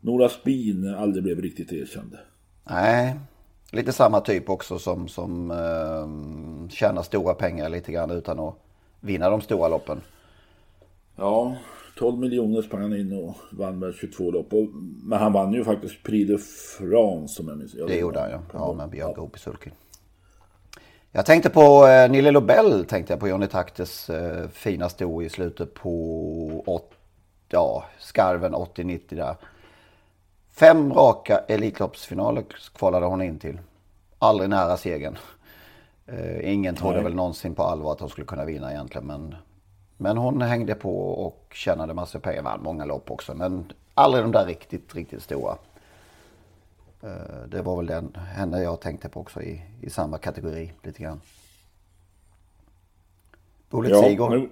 Nora 0.00 0.28
Spin 0.28 0.94
aldrig 0.94 1.24
blev 1.24 1.40
riktigt 1.40 1.72
erkänd. 1.72 2.16
Nej, 2.70 3.14
lite 3.72 3.92
samma 3.92 4.20
typ 4.20 4.50
också 4.50 4.78
som, 4.78 5.08
som 5.08 5.50
eh, 5.50 6.70
tjänar 6.70 7.02
stora 7.02 7.34
pengar 7.34 7.68
lite 7.68 7.92
grann 7.92 8.10
utan 8.10 8.40
att 8.40 8.54
vinna 9.06 9.30
de 9.30 9.40
stora 9.40 9.68
loppen. 9.68 10.00
Ja, 11.16 11.56
12 11.98 12.18
miljoner 12.18 12.62
sprang 12.62 12.82
han 12.82 12.96
in 12.96 13.12
och 13.12 13.36
vann 13.50 13.78
med 13.78 13.94
22 13.94 14.30
lopp. 14.30 14.52
Och, 14.52 14.66
men 15.02 15.18
han 15.18 15.32
vann 15.32 15.52
ju 15.52 15.64
faktiskt 15.64 16.02
Prix 16.02 16.28
de 16.28 16.38
France 16.38 17.34
som 17.34 17.48
jag 17.48 17.58
minns. 17.58 17.72
Det 17.72 17.96
gjorde 17.96 18.20
han 18.20 18.30
ja. 18.30 18.40
Ja, 18.52 18.72
med 18.72 18.88
Björn 18.88 19.30
i 19.34 19.38
sulky. 19.38 19.70
Jag 21.12 21.26
tänkte 21.26 21.50
på 21.50 21.86
eh, 21.86 22.10
Nille 22.10 22.30
Lobel, 22.30 22.84
tänkte 22.84 23.12
jag 23.12 23.20
på 23.20 23.28
Johnny 23.28 23.46
Taktes 23.46 24.10
eh, 24.10 24.48
fina 24.48 24.88
sto 24.88 25.22
i 25.22 25.28
slutet 25.28 25.74
på 25.74 25.92
åt, 26.66 26.90
ja, 27.48 27.84
skarven 27.98 28.54
80-90 28.54 29.00
där. 29.08 29.36
Fem 30.50 30.92
raka 30.92 31.38
Elitloppsfinaler 31.48 32.44
kvalade 32.74 33.06
hon 33.06 33.22
in 33.22 33.38
till. 33.38 33.58
Aldrig 34.18 34.50
nära 34.50 34.76
segern. 34.76 35.18
Eh, 36.06 36.52
ingen 36.52 36.74
trodde 36.74 36.94
Nej. 36.94 37.04
väl 37.04 37.14
någonsin 37.14 37.54
på 37.54 37.62
allvar 37.62 37.92
att 37.92 38.00
hon 38.00 38.10
skulle 38.10 38.26
kunna 38.26 38.44
vinna 38.44 38.72
egentligen. 38.72 39.06
Men, 39.06 39.34
men 39.96 40.16
hon 40.16 40.42
hängde 40.42 40.74
på 40.74 40.98
och 41.08 41.52
tjänade 41.54 41.94
massor 41.94 42.18
pengar. 42.18 42.42
Vann 42.42 42.62
många 42.62 42.84
lopp 42.84 43.10
också. 43.10 43.34
Men 43.34 43.72
aldrig 43.94 44.24
de 44.24 44.32
där 44.32 44.46
riktigt, 44.46 44.94
riktigt 44.94 45.22
stora. 45.22 45.56
Eh, 47.02 47.48
det 47.48 47.62
var 47.62 47.76
väl 47.76 47.86
den, 47.86 48.14
henne 48.14 48.62
jag 48.62 48.80
tänkte 48.80 49.08
på 49.08 49.20
också 49.20 49.42
i, 49.42 49.62
i 49.82 49.90
samma 49.90 50.18
kategori 50.18 50.72
lite 50.82 51.02
grann. 51.02 51.20
Bolet 53.70 53.90
ja, 53.90 54.02
Sigurd. 54.02 54.48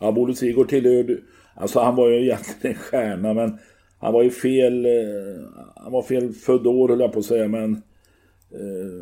Ja, 0.00 0.12
Bolet 0.12 0.38
Sigurd 0.38 0.68
tillhör 0.68 1.20
Alltså 1.54 1.80
han 1.80 1.96
var 1.96 2.08
ju 2.08 2.22
egentligen 2.22 2.76
en 2.76 2.82
stjärna 2.82 3.34
men 3.34 3.58
han 3.98 4.12
var 4.12 4.22
ju 4.22 4.30
fel, 4.30 4.86
eh, 4.86 5.44
han 5.76 5.92
var 5.92 6.02
fel 6.02 6.32
född 6.32 6.66
år 6.66 6.88
höll 6.88 7.00
jag 7.00 7.12
på 7.12 7.18
att 7.18 7.24
säga 7.24 7.48
men 7.48 7.82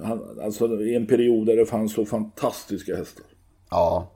han, 0.04 0.40
alltså 0.42 0.82
i 0.82 0.94
en 0.94 1.06
period 1.06 1.46
där 1.46 1.56
det 1.56 1.66
fanns 1.66 1.92
så 1.92 2.06
fantastiska 2.06 2.96
hästar. 2.96 3.24
Ja, 3.70 4.10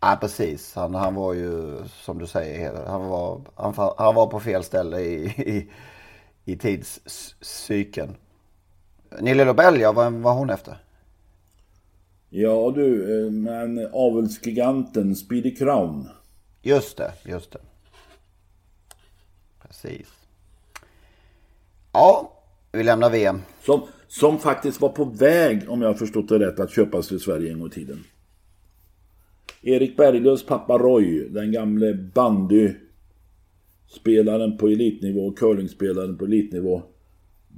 ja 0.00 0.18
precis. 0.20 0.74
Han, 0.74 0.94
han 0.94 1.14
var 1.14 1.32
ju 1.32 1.78
som 1.88 2.18
du 2.18 2.26
säger, 2.26 2.86
han 2.86 3.08
var, 3.08 3.40
han, 3.54 3.74
han 3.98 4.14
var 4.14 4.26
på 4.26 4.40
fel 4.40 4.64
ställe 4.64 5.00
i, 5.00 5.24
i, 5.24 5.70
i 6.44 6.56
tidscykeln. 6.56 8.16
Nille 9.20 9.44
Lobel, 9.44 9.80
ja, 9.80 9.92
vad 9.92 10.12
var 10.12 10.34
hon 10.34 10.50
efter? 10.50 10.76
Ja 12.30 12.72
du, 12.74 13.20
eh, 13.26 13.32
men 13.32 13.88
avelsgiganten 13.92 15.16
Speedy 15.16 15.56
Crown. 15.56 16.08
Just 16.62 16.96
det, 16.96 17.12
just 17.24 17.52
det. 17.52 17.58
Precis. 19.62 20.08
Ja, 21.92 22.32
vi 22.72 22.82
lämnar 22.82 23.10
VM. 23.10 23.42
Som, 23.64 23.82
som 24.08 24.38
faktiskt 24.38 24.80
var 24.80 24.88
på 24.88 25.04
väg, 25.04 25.64
om 25.68 25.82
jag 25.82 25.88
har 25.88 25.94
förstått 25.94 26.28
det 26.28 26.38
rätt, 26.38 26.60
att 26.60 26.70
köpas 26.70 27.08
till 27.08 27.20
Sverige 27.20 27.52
en 27.52 27.58
gång 27.58 27.68
i 27.68 27.70
tiden. 27.70 28.04
Erik 29.62 29.96
Berglöfs 29.96 30.46
pappa 30.46 30.78
Roy, 30.78 31.28
den 31.28 31.52
gamle 31.52 31.94
bandyspelaren 31.94 34.58
på 34.58 34.68
elitnivå 34.68 35.26
och 35.26 35.38
curlingspelaren 35.38 36.18
på 36.18 36.24
elitnivå, 36.24 36.82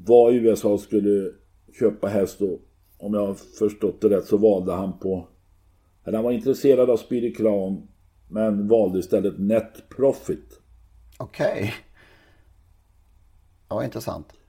var 0.07 0.33
i 0.33 0.37
USA 0.37 0.69
och 0.69 0.81
skulle 0.81 1.33
köpa 1.79 2.09
häst 2.09 2.41
och 2.41 2.61
om 2.99 3.15
jag 3.15 3.27
har 3.27 3.35
förstått 3.35 4.01
det 4.01 4.09
rätt 4.09 4.27
så 4.27 4.37
valde 4.37 4.73
han 4.73 4.99
på... 4.99 5.29
Eller 6.05 6.19
han 6.19 6.25
var 6.25 6.33
intresserad 6.33 6.91
av 6.91 6.97
Speedy 6.97 7.35
Crown 7.35 7.89
men 8.29 8.69
valde 8.69 8.99
istället 8.99 9.39
Net 9.39 9.89
Profit. 9.89 10.61
Okej. 11.19 11.53
Okay. 11.53 11.71
Ja, 13.69 13.85
intressant. 13.85 14.40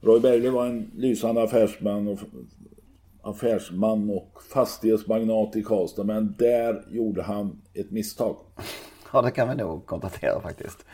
Roy 0.00 0.20
Berglund 0.20 0.56
var 0.56 0.66
en 0.66 0.90
lysande 0.94 1.42
affärsman 1.42 2.08
och, 2.08 2.18
affärsman 3.22 4.10
och 4.10 4.42
fastighetsmagnat 4.52 5.56
i 5.56 5.62
Karlstad. 5.62 6.04
Men 6.04 6.34
där 6.38 6.84
gjorde 6.90 7.22
han 7.22 7.62
ett 7.74 7.90
misstag. 7.90 8.36
Ja, 9.12 9.22
det 9.22 9.30
kan 9.30 9.48
vi 9.48 9.54
nog 9.54 9.86
konstatera 9.86 10.40
faktiskt. 10.40 10.84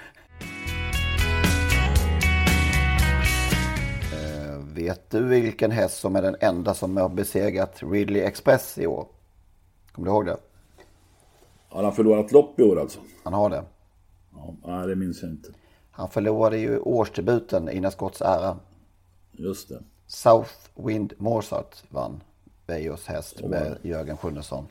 Eh, 4.13 4.59
vet 4.75 5.11
du 5.11 5.25
vilken 5.25 5.71
häst 5.71 6.01
som 6.01 6.17
är 6.17 6.23
den 6.23 6.37
enda 6.41 6.75
som 6.75 6.97
har 6.97 7.09
besegrat 7.09 7.83
Ridley 7.83 8.23
Express 8.23 8.79
i 8.79 8.87
år? 8.87 9.07
Kommer 9.93 10.09
du 10.09 10.13
ihåg 10.15 10.27
det? 10.27 10.37
Har 11.69 11.83
han 11.83 11.93
förlorat 11.93 12.33
lopp 12.33 12.61
i 12.61 12.63
år 12.63 12.81
alltså? 12.81 12.99
Han 13.23 13.33
har 13.33 13.51
det. 13.51 13.65
Ja, 14.65 14.87
det 14.87 14.97
minns 14.97 15.23
jag 15.23 15.31
inte. 15.31 15.49
Han 15.91 16.11
förlorade 16.11 16.59
ju 16.59 16.79
årsdebuten 16.79 17.69
i 17.69 17.91
Scotts 17.91 18.23
ära. 18.23 18.57
Just 19.37 19.69
det. 19.69 19.79
Southwind 20.07 21.13
Mozart 21.19 21.83
vann 21.89 22.23
Beijos 22.67 23.07
häst 23.07 23.41
oh. 23.43 23.51
med 23.51 23.79
Jörgen 23.83 24.17
Sjunnesson. 24.17 24.67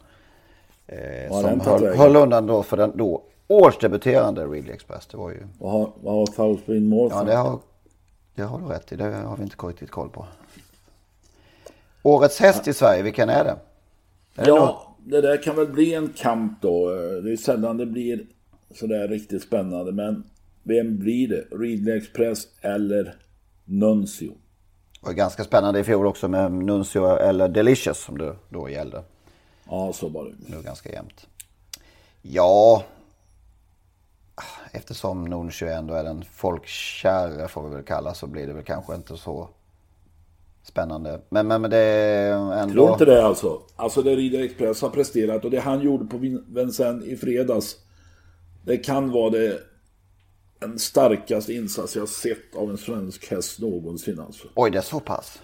Eh, 0.88 1.42
som 1.42 1.60
höll, 1.60 1.96
höll, 1.96 2.16
undan 2.16 2.48
då 2.48 2.64
för 2.64 2.78
den 2.78 2.98
då 2.98 3.24
årsdebuterande 3.48 4.46
Ridley 4.46 4.74
Express. 4.74 5.08
Det 5.08 5.18
var 5.18 5.30
ju... 5.30 5.48
Vad 5.60 5.72
har, 5.72 5.92
vad 6.02 6.14
har 6.14 6.26
Southwind 6.26 6.90
Mozart? 6.90 7.28
Ja, 7.28 7.34
det 7.34 7.36
har, 7.36 7.60
det 8.36 8.42
har 8.42 8.60
du 8.60 8.66
rätt 8.66 8.92
i. 8.92 8.96
Det 8.96 9.04
har 9.04 9.38
vi 9.38 9.44
inte 9.44 9.68
riktigt 9.68 9.92
koll 9.92 10.10
på. 10.10 10.26
Årets 12.04 12.40
häst 12.40 12.68
i 12.68 12.74
Sverige, 12.74 13.04
vilken 13.04 13.30
är 13.30 13.44
det? 13.44 13.56
Är 14.36 14.48
ja, 14.48 14.96
det, 14.98 15.22
det 15.22 15.28
där 15.28 15.44
kan 15.44 15.56
väl 15.56 15.68
bli 15.68 15.94
en 15.94 16.08
kamp 16.08 16.62
då. 16.62 16.90
Det 17.24 17.32
är 17.32 17.38
sällan 17.38 17.78
det 17.78 17.86
blir 17.86 18.26
sådär 18.76 19.08
riktigt 19.08 19.44
spännande. 19.44 19.92
Men 19.92 20.24
vem 20.64 21.00
blir 21.00 21.28
det? 21.28 21.58
Ridley 21.58 21.98
Express 21.98 22.48
eller 22.62 23.16
Nuncio? 23.66 24.34
Var 25.04 25.14
ganska 25.14 25.44
spännande 25.44 25.80
i 25.80 25.84
fjol 25.84 26.08
också 26.08 26.28
med 26.28 26.52
Nuncio 26.52 27.06
eller 27.06 27.48
Delicious 27.48 27.98
som 27.98 28.18
det 28.18 28.36
då 28.50 28.70
gällde. 28.70 29.04
Ja, 29.70 29.94
så 29.94 30.10
var 30.10 30.26
det. 30.26 30.56
Nu 30.56 30.62
ganska 30.62 30.92
jämnt. 30.92 31.28
Ja, 32.22 32.84
eftersom 34.72 35.26
Nuncio 35.26 35.68
ändå 35.68 35.94
är 35.94 36.04
den 36.04 36.24
folkkäre 36.32 37.48
får 37.48 37.70
vi 37.70 37.76
väl 37.76 37.84
kalla 37.84 38.14
så 38.14 38.28
blir 38.28 38.48
det 38.48 38.54
väl 38.54 38.64
kanske 38.64 38.96
inte 38.96 39.18
så 39.18 39.50
spännande. 40.64 41.22
Men, 41.30 41.48
men, 41.48 41.62
men 41.62 41.72
det 41.72 41.78
är 41.78 42.34
ändå... 42.34 42.74
Tror 42.74 42.92
inte 42.92 43.06
det 43.06 43.26
alltså. 43.26 43.62
Alltså 43.76 44.02
det 44.02 44.16
Ridder 44.16 44.44
Express 44.44 44.82
har 44.82 44.90
presterat 44.90 45.46
och 45.46 45.52
det 45.52 45.60
han 45.60 45.82
gjorde 45.82 46.06
på 46.06 46.18
Vincennes 46.48 47.06
i 47.06 47.18
fredags. 47.18 47.76
Det 48.66 48.78
kan 48.78 49.12
vara 49.12 49.30
det 49.30 49.60
den 50.68 50.80
starkaste 50.80 51.54
insats 51.54 51.96
jag 51.96 52.10
sett 52.10 52.56
av 52.56 52.70
en 52.70 52.78
svensk 52.78 53.32
häst 53.32 53.60
någonsin 53.60 54.20
alltså. 54.20 54.48
Oj, 54.56 54.72
det 54.72 54.78
är 54.78 54.82
så 54.82 55.00
pass? 55.00 55.42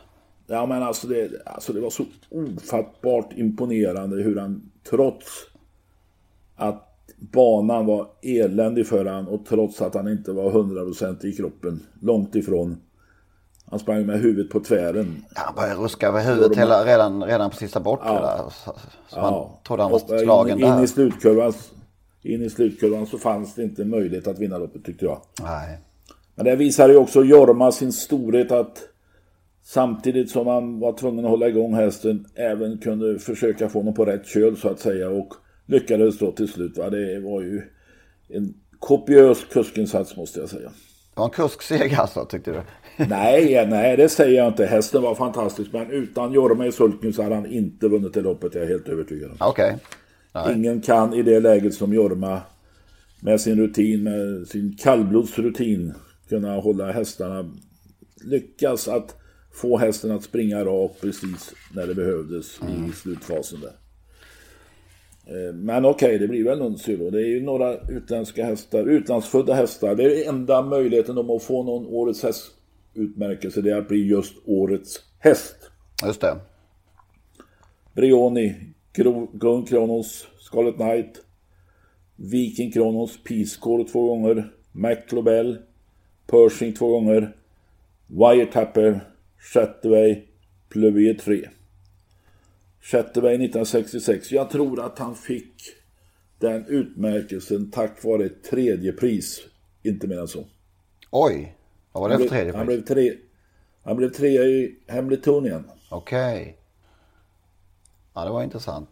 Ja, 0.48 0.66
men 0.66 0.84
alltså 0.84 1.08
det, 1.08 1.32
alltså 1.46 1.74
det 1.74 1.82
var 1.82 1.90
så 1.90 2.06
ofattbart 2.30 3.34
imponerande 3.34 4.24
hur 4.24 4.36
han 4.40 4.72
trots 4.90 5.26
att 6.56 6.86
banan 7.18 7.86
var 7.86 8.08
eländig 8.22 8.88
för 8.88 9.06
han 9.06 9.28
och 9.28 9.46
trots 9.46 9.82
att 9.82 9.96
han 9.96 10.08
inte 10.08 10.32
var 10.32 10.52
100% 10.52 11.26
i 11.26 11.36
kroppen, 11.36 11.86
långt 12.02 12.36
ifrån. 12.36 12.78
Han 13.66 13.80
sprang 13.80 14.06
med 14.06 14.20
huvudet 14.20 14.52
på 14.52 14.60
tvären. 14.60 15.26
Ja, 15.36 15.42
han 15.46 15.56
började 15.56 15.76
ruska 15.76 16.08
över 16.08 16.24
huvudet 16.24 16.58
hela, 16.58 16.86
redan, 16.86 17.24
redan 17.24 17.50
på 17.50 17.56
sista 17.56 17.80
bort. 17.80 18.00
Ja. 18.04 18.14
Där. 18.14 18.38
Så, 18.38 18.72
så 19.08 19.18
ja. 19.18 19.32
man 19.32 19.64
trodde 19.68 19.84
han 19.84 19.92
var 19.92 20.24
slagen 20.24 20.60
in, 20.60 20.66
där. 20.66 20.78
In 20.78 20.84
i 20.84 20.88
slutkurvan 20.88 21.54
in 22.24 22.44
i 22.44 22.50
slutkurvan 22.50 23.08
så 23.08 23.18
fanns 23.18 23.56
det 23.56 23.64
inte 23.64 23.86
möjlighet 23.86 24.28
att 24.28 24.40
vinna 24.40 24.58
loppet 24.58 24.86
tyckte 24.86 25.06
jag. 25.06 25.22
Nej. 25.42 25.78
Men 26.36 26.46
det 26.46 26.56
visar 26.56 26.90
ju 26.90 26.96
också 26.96 27.24
Jorma 27.24 27.72
sin 27.72 27.94
storhet 27.94 28.52
att 28.52 28.84
samtidigt 29.64 30.32
som 30.32 30.48
han 30.48 30.80
var 30.80 30.94
tvungen 30.94 31.26
att 31.26 31.32
hålla 31.32 31.48
igång 31.48 31.74
hästen 31.74 32.28
även 32.36 32.78
kunde 32.78 33.20
försöka 33.20 33.70
få 33.70 33.80
honom 33.80 33.94
på 33.94 34.06
rätt 34.06 34.28
köl 34.28 34.58
så 34.58 34.70
att 34.70 34.80
säga 34.80 35.10
och 35.10 35.34
lyckades 35.66 36.18
då 36.18 36.32
till 36.32 36.48
slut. 36.48 36.78
Va? 36.78 36.90
Det 36.90 37.20
var 37.20 37.42
ju 37.42 37.62
en 38.30 38.54
kopiös 38.80 39.44
kuskinsats 39.52 40.16
måste 40.16 40.40
jag 40.40 40.50
säga. 40.50 40.70
Det 41.14 41.20
var 41.20 41.26
en 41.26 41.32
kuskseger 41.32 42.00
alltså 42.00 42.26
tyckte 42.26 42.52
du? 42.52 42.62
nej, 43.06 43.68
nej 43.68 43.98
det 43.98 44.10
säger 44.10 44.38
jag 44.38 44.48
inte. 44.48 44.66
Hästen 44.66 45.02
var 45.02 45.16
fantastisk 45.16 45.74
men 45.74 45.92
utan 45.92 46.34
Jorma 46.34 46.66
i 46.66 46.72
sulken 46.72 47.14
så 47.14 47.24
hade 47.24 47.36
han 47.36 47.46
inte 47.46 47.88
vunnit 47.88 48.14
det 48.14 48.22
loppet. 48.22 48.56
Jag 48.56 48.64
är 48.64 48.68
helt 48.68 48.88
övertygad 48.88 49.32
om. 49.32 49.38
Okej. 49.40 49.66
Okay. 49.66 49.78
Nej. 50.34 50.56
Ingen 50.56 50.82
kan 50.82 51.14
i 51.14 51.22
det 51.22 51.40
läget 51.40 51.74
som 51.74 51.94
Jorma 51.94 52.42
med 53.22 53.42
sin 53.42 53.60
rutin, 53.60 54.04
med 54.04 54.48
sin 54.48 54.76
kallblodsrutin 54.76 55.94
kunna 56.30 56.60
hålla 56.60 56.92
hästarna, 56.92 57.56
lyckas 58.24 58.88
att 58.88 59.16
få 59.52 59.78
hästen 59.78 60.12
att 60.12 60.24
springa 60.24 60.66
rakt 60.66 61.02
precis 61.02 61.54
när 61.74 61.88
det 61.88 61.96
behövdes 61.96 62.62
mm. 62.62 62.90
i 62.90 62.92
slutfasen 62.92 63.60
där. 63.62 63.74
Eh, 65.26 65.54
men 65.54 65.86
okej, 65.86 66.08
okay, 66.08 66.18
det 66.18 66.28
blir 66.28 66.44
väl 66.44 66.60
Nuncio. 66.60 67.10
Det 67.10 67.22
är 67.22 67.28
ju 67.28 67.42
några 67.42 67.78
utländska 67.80 68.46
hästar, 68.46 68.86
utlandsfödda 68.86 69.54
hästar. 69.54 69.96
Det 69.96 70.04
är 70.04 70.30
enda 70.30 70.62
möjligheten 70.62 71.16
de 71.16 71.30
att 71.30 71.44
få 71.44 71.64
någon 71.64 71.88
årets 71.88 72.24
hästutmärkelse, 72.24 73.62
det 73.62 73.72
är 73.72 73.78
att 73.78 73.88
bli 73.88 74.08
just 74.08 74.34
årets 74.46 75.00
häst. 75.20 75.56
Just 76.06 76.22
det. 76.22 76.36
Brioni, 77.94 78.56
Gun 78.94 79.66
Kronos, 79.66 80.28
Scarlet 80.40 80.76
Knight, 80.76 81.22
Viking 82.16 82.72
Kronos, 82.72 83.24
Peacecore 83.24 83.84
två 83.84 84.08
gånger, 84.08 84.54
McLobel, 84.72 85.58
Pershing 86.28 86.74
två 86.74 86.88
gånger, 86.88 87.36
Wiretapper, 88.08 89.10
Shatterway, 89.40 90.22
Pleuvier 90.70 91.14
3. 91.14 91.50
Shatterway 92.82 93.34
1966. 93.36 94.32
Jag 94.32 94.50
tror 94.50 94.86
att 94.86 95.00
han 95.00 95.16
fick 95.16 95.54
den 96.40 96.66
utmärkelsen 96.68 97.72
tack 97.72 98.04
vare 98.04 98.26
ett 98.26 98.44
tredje 98.44 98.92
pris. 98.92 99.42
Inte 99.84 100.08
mer 100.08 100.20
än 100.20 100.28
så. 100.28 100.46
Oj, 101.12 101.56
vad 101.92 102.02
var 102.02 102.10
det 102.10 102.14
Han 102.16 102.22
för 102.22 102.30
blev, 102.30 102.30
tredje 102.30 102.54
han 102.58 102.68
pris? 102.68 102.86
blev, 102.86 102.86
tre, 102.96 103.14
han 103.84 103.98
blev 103.98 104.10
trea 104.10 104.44
i 104.44 104.76
Hamiltonien. 104.88 105.64
Okej. 105.90 106.59
Ja, 108.20 108.26
det 108.26 108.32
var 108.32 108.44
intressant. 108.44 108.90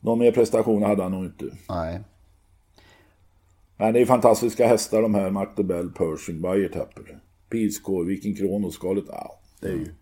Någon 0.00 0.18
mer 0.18 0.32
prestation 0.32 0.82
hade 0.82 1.02
han 1.02 1.12
nog 1.12 1.24
inte. 1.24 1.44
Nej. 1.68 2.00
Men 3.76 3.92
det 3.92 4.00
är 4.00 4.06
fantastiska 4.06 4.66
hästar 4.66 5.02
de 5.02 5.14
här. 5.14 5.30
Magdebell, 5.30 5.90
Pershing, 5.90 6.42
Wiretapper. 6.42 7.18
Peacecore, 7.50 8.06
Viking 8.06 8.36
Kronos, 8.36 8.74
Scarlet. 8.74 9.04
Ja, 9.08 9.38
det 9.60 9.68
är 9.68 9.72
ju... 9.72 9.94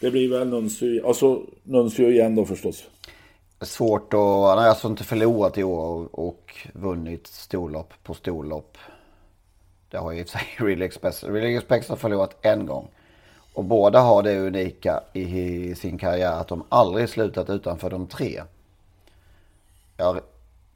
Det 0.00 0.10
blir 0.10 0.30
väl 0.30 0.48
Nuncio, 0.48 1.06
alltså 1.06 1.46
Nuncio 1.62 2.10
igen 2.10 2.34
då 2.34 2.44
förstås. 2.44 2.84
Svårt 3.60 4.14
att, 4.14 4.20
han 4.20 4.58
har 4.58 4.66
alltså 4.66 4.88
inte 4.88 5.04
förlorat 5.04 5.58
i 5.58 5.64
år 5.64 6.08
och, 6.12 6.54
vunnit 6.74 7.26
storlopp 7.26 7.92
på 8.02 8.14
storlopp. 8.14 8.78
Det 9.90 9.98
har 9.98 10.12
ju 10.12 10.20
i 10.20 10.22
och 10.22 10.28
för 10.28 10.38
sig 10.38 10.46
Really 10.58 10.84
Express. 10.84 11.24
Really 11.24 11.56
Express 11.56 11.88
har 11.88 11.96
förlorat 11.96 12.36
en 12.42 12.66
gång. 12.66 12.88
Och 13.52 13.64
båda 13.64 14.00
har 14.00 14.22
det 14.22 14.38
unika 14.38 15.02
i 15.12 15.74
sin 15.74 15.98
karriär 15.98 16.32
att 16.32 16.48
de 16.48 16.64
aldrig 16.68 17.08
slutat 17.08 17.50
utanför 17.50 17.90
de 17.90 18.06
tre. 18.06 18.42
Ja, 19.96 20.20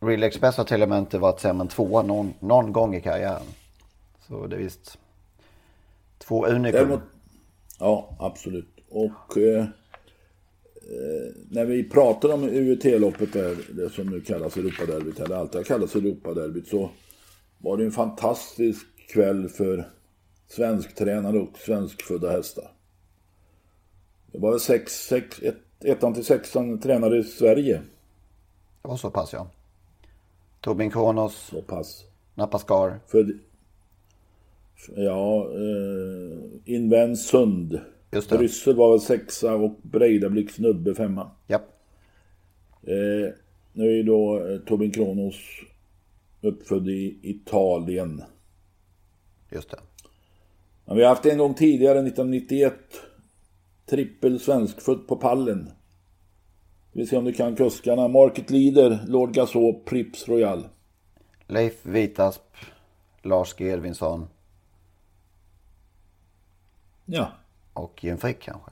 Really 0.00 0.26
Express 0.26 0.57
har 0.57 0.64
till 0.64 0.83
och 0.83 0.88
med 0.88 0.99
inte 0.99 1.19
varit 1.19 1.40
sämre 1.40 1.62
än 1.62 1.69
tvåa 1.69 2.02
någon, 2.02 2.35
någon 2.40 2.73
gång 2.73 2.95
i 2.95 3.00
karriären. 3.00 3.47
Så 4.28 4.47
det 4.47 4.57
är 4.57 4.61
visst 4.61 4.99
två 6.19 6.47
unika. 6.47 6.78
Däremot, 6.78 7.00
ja, 7.78 8.16
absolut. 8.19 8.69
Och 8.90 9.38
eh, 9.38 9.62
eh, 9.62 11.35
när 11.50 11.64
vi 11.64 11.88
pratar 11.88 12.33
om 12.35 12.43
UET-loppet 12.43 13.33
där, 13.33 13.57
det 13.73 13.90
som 13.90 14.07
nu 14.07 14.21
kallas 14.21 14.57
Europaderbyt, 14.57 15.21
eller 15.21 15.37
alltid 15.37 15.57
har 15.57 15.64
kallats 15.64 15.95
Europaderbyt, 15.95 16.69
så 16.69 16.90
var 17.59 17.76
det 17.76 17.85
en 17.85 17.93
fantastisk 17.93 18.87
kväll 19.12 19.49
för 19.49 19.88
svensktränare 20.54 21.38
och 21.38 21.58
svenskfödda 21.58 22.30
hästar. 22.30 22.70
Det 24.32 24.38
var 24.38 24.50
väl 24.50 24.61
sex, 24.61 24.92
sex, 24.92 25.42
ett, 25.42 25.84
ettan 25.84 26.14
till 26.14 26.25
sexan 26.25 26.80
tränare 26.80 27.18
i 27.18 27.25
Sverige. 27.25 27.82
Det 28.82 28.88
var 28.88 28.96
så 28.96 29.11
pass 29.11 29.32
ja. 29.32 29.50
Tobin 30.61 30.90
Kronos, 30.90 31.34
Så 31.50 31.62
pass. 31.62 32.04
Napascar. 32.34 33.00
För, 33.06 33.37
ja, 34.96 35.49
eh, 36.66 37.14
Sund. 37.14 37.80
Just 38.12 38.30
det. 38.30 38.38
Bryssel 38.38 38.76
var 38.76 38.90
väl 38.90 39.00
sexa 39.00 39.54
och 39.54 39.76
Breidablik 39.82 40.50
snubbe 40.50 40.94
femma. 40.94 41.30
Japp. 41.46 41.62
Eh, 42.82 43.34
nu 43.73 43.99
är 43.99 44.02
då 44.02 44.46
eh, 44.49 44.58
Tobin 44.58 44.90
Kronos 44.90 45.34
uppfödd 46.40 46.88
i 46.88 47.18
Italien. 47.23 48.23
Just 49.50 49.70
det. 49.70 49.78
Men 50.86 50.96
vi 50.96 51.02
har 51.02 51.08
haft 51.08 51.26
en 51.26 51.38
gång 51.38 51.54
tidigare, 51.54 51.98
1991, 51.98 52.74
trippel 53.86 54.40
svenskfödd 54.40 55.06
på 55.08 55.16
pallen. 55.16 55.70
Vi 56.92 57.00
vill 57.00 57.08
se 57.08 57.16
om 57.16 57.24
du 57.24 57.32
kan 57.32 57.56
kuskarna. 57.56 58.08
Market 58.08 58.50
Leader, 58.50 58.98
Lord 59.06 59.32
Gasol, 59.34 59.75
Prips 59.84 60.28
Royal. 60.28 60.66
Leif 61.47 61.86
Vitasp, 61.86 62.42
Lars 63.23 63.54
G. 63.54 63.64
Edvinsson 63.68 64.26
Ja. 67.06 67.28
och 67.73 68.04
Jim 68.04 68.18
Frick 68.18 68.40
kanske. 68.42 68.70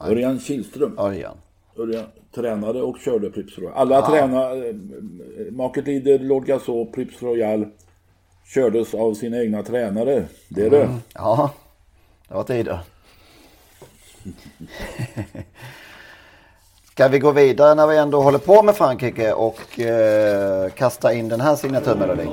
Örjan 0.00 0.38
Kihlström. 0.40 0.98
Örjan. 0.98 1.36
Örjan 1.76 2.04
tränade 2.34 2.82
och 2.82 2.98
körde 2.98 3.30
Prips 3.30 3.58
Royal. 3.58 3.72
Alla 3.74 4.06
tränade, 4.06 4.68
eh, 4.68 4.74
Market 5.52 5.86
Leader, 5.86 6.18
Lord 6.18 6.46
Gasol, 6.46 6.86
Prips 6.86 7.22
Royal 7.22 7.66
kördes 8.54 8.94
av 8.94 9.14
sina 9.14 9.38
egna 9.42 9.62
tränare. 9.62 10.24
Det 10.48 10.66
är 10.66 10.70
det. 10.70 10.88
Ja, 11.14 11.50
det 12.28 12.34
var 12.34 12.42
tider. 12.42 12.80
Ska 16.90 17.08
vi 17.08 17.18
gå 17.18 17.30
vidare 17.30 17.74
när 17.74 17.86
vi 17.86 17.96
ändå 17.96 18.22
håller 18.22 18.38
på 18.38 18.62
med 18.62 18.76
Frankrike 18.76 19.32
och 19.32 19.80
eh, 19.80 20.70
kasta 20.70 21.12
in 21.12 21.28
den 21.28 21.40
här 21.40 21.56
signaturmelodin? 21.56 22.30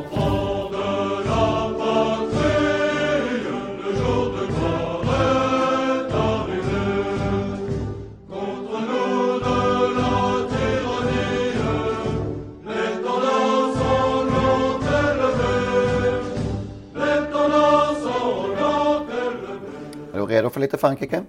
Redo 20.48 20.54
för 20.54 20.62
lite 20.62 20.78
Frankrike? 20.78 21.24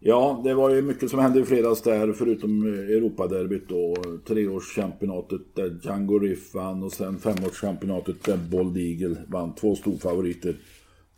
Ja, 0.00 0.40
det 0.44 0.54
var 0.54 0.70
ju 0.70 0.82
mycket 0.82 1.10
som 1.10 1.18
hände 1.18 1.40
i 1.40 1.44
fredags 1.44 1.82
där, 1.82 2.12
förutom 2.12 2.62
Europaderbyt 2.66 3.68
då. 3.68 3.96
Treårschampionatet 4.26 5.40
där 5.54 5.78
Django 5.82 6.18
Riff 6.18 6.54
vann 6.54 6.82
och 6.82 6.92
sen 6.92 7.18
femårschampionatet 7.18 8.24
där 8.24 8.36
Bold 8.36 8.76
Eagle 8.76 9.16
vann. 9.28 9.54
Två 9.54 9.76
storfavoriter. 9.76 10.56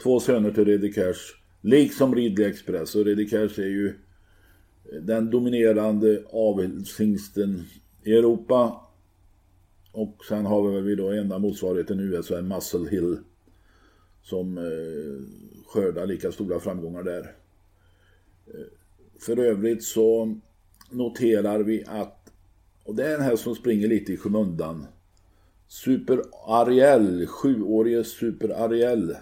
Två 0.03 0.21
söner 0.21 0.51
till 0.51 0.65
Reddy 0.65 0.93
Cash. 0.93 1.37
Liksom 1.63 2.15
Ridley 2.15 2.47
Express. 2.47 2.95
Och 2.95 3.05
Reddy 3.05 3.29
Cash 3.29 3.61
är 3.61 3.69
ju 3.69 3.95
den 5.03 5.31
dominerande 5.31 6.23
avelshingsten 6.33 7.63
i 8.05 8.13
Europa. 8.13 8.81
Och 9.93 10.25
sen 10.29 10.47
har 10.47 10.81
vi 10.81 10.95
då 10.95 11.11
enda 11.11 11.39
motsvarigheten 11.39 12.01
i 12.01 12.03
USA, 12.03 12.43
Muscle 12.43 12.91
Hill. 12.91 13.19
Som 14.23 14.59
eh, 14.59 15.65
skördar 15.67 16.07
lika 16.07 16.33
stora 16.33 16.61
framgångar 16.61 17.03
där. 17.03 17.33
Eh, 18.47 18.67
för 19.21 19.39
övrigt 19.39 19.85
så 19.85 20.35
noterar 20.91 21.59
vi 21.59 21.85
att, 21.87 22.33
och 22.85 22.95
det 22.95 23.07
är 23.07 23.15
en 23.15 23.23
häst 23.23 23.43
som 23.43 23.55
springer 23.55 23.89
lite 23.89 24.13
i 24.13 24.17
skymundan. 24.17 24.87
Super 25.69 26.23
Ariel, 26.47 27.27
sjuårige 27.27 28.05
Super 28.05 28.49
Ariel. 28.49 29.17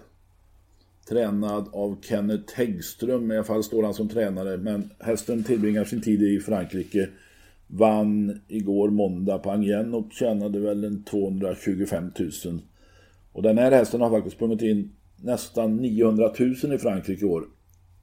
Tränad 1.09 1.69
av 1.73 1.97
Kenneth 2.03 2.55
Häggström, 2.55 3.33
i 3.33 3.37
alla 3.37 3.45
fall 3.45 3.65
står 3.65 3.83
han 3.83 3.95
som 3.95 4.09
tränare. 4.09 4.57
Men 4.57 4.91
hästen 4.99 5.45
tillbringar 5.45 5.85
sin 5.85 6.03
tid 6.03 6.23
i 6.23 6.41
Frankrike. 6.41 7.09
Vann 7.67 8.41
igår 8.49 8.91
måndag 8.91 9.39
på 9.39 9.51
Angien 9.51 9.95
och 9.95 10.13
tjänade 10.13 10.61
väl 10.61 10.85
en 10.85 11.05
225 11.05 12.11
000. 12.45 12.61
Och 13.33 13.43
den 13.43 13.59
här 13.59 13.71
hästen 13.71 14.01
har 14.01 14.11
faktiskt 14.11 14.37
sprungit 14.37 14.63
in 14.63 14.93
nästan 15.17 15.77
900 15.77 16.33
000 16.39 16.73
i 16.75 16.79
Frankrike 16.79 17.25
i 17.25 17.29
år. 17.29 17.45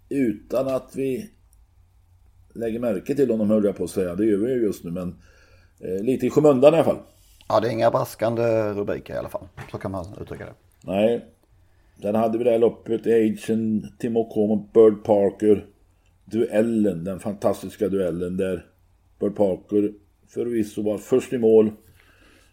Utan 0.10 0.68
att 0.68 0.96
vi 0.96 1.30
lägger 2.54 2.80
märke 2.80 3.16
till 3.16 3.32
honom 3.32 3.50
höll 3.50 3.66
jag 3.66 3.78
på 3.78 3.84
att 3.84 3.90
säga. 3.90 4.16
Det 4.16 4.26
gör 4.26 4.38
vi 4.38 4.54
ju 4.54 4.64
just 4.64 4.84
nu 4.84 4.92
men 4.92 5.16
eh, 5.80 6.04
lite 6.04 6.26
i 6.26 6.30
skymundan 6.30 6.74
i 6.74 6.78
alla 6.78 6.86
fall. 6.86 7.00
Ja, 7.48 7.60
det 7.60 7.68
är 7.68 7.72
inga 7.72 7.92
braskande 7.92 8.74
rubriker 8.74 9.14
i 9.14 9.18
alla 9.18 9.30
fall. 9.30 9.48
Så 9.72 9.78
kan 9.78 9.92
man 9.92 10.06
uttrycka 10.22 10.46
det. 10.46 10.54
Nej. 10.84 11.26
Sen 12.02 12.16
hade 12.16 12.38
vi 12.38 12.44
det 12.44 12.52
här 12.52 12.60
loppet, 12.60 13.08
Agent, 13.08 14.00
Timoko 14.00 14.48
mot 14.48 14.74
Bird 14.74 15.04
Parker. 15.04 15.66
Duellen, 16.26 17.04
den 17.04 17.20
fantastiska 17.20 17.90
duellen 17.90 18.38
där 18.38 18.66
Bird 19.20 19.36
Parker 19.36 19.94
förvisso 20.28 20.82
var 20.84 20.98
först 20.98 21.34
i 21.34 21.38
mål. 21.38 21.72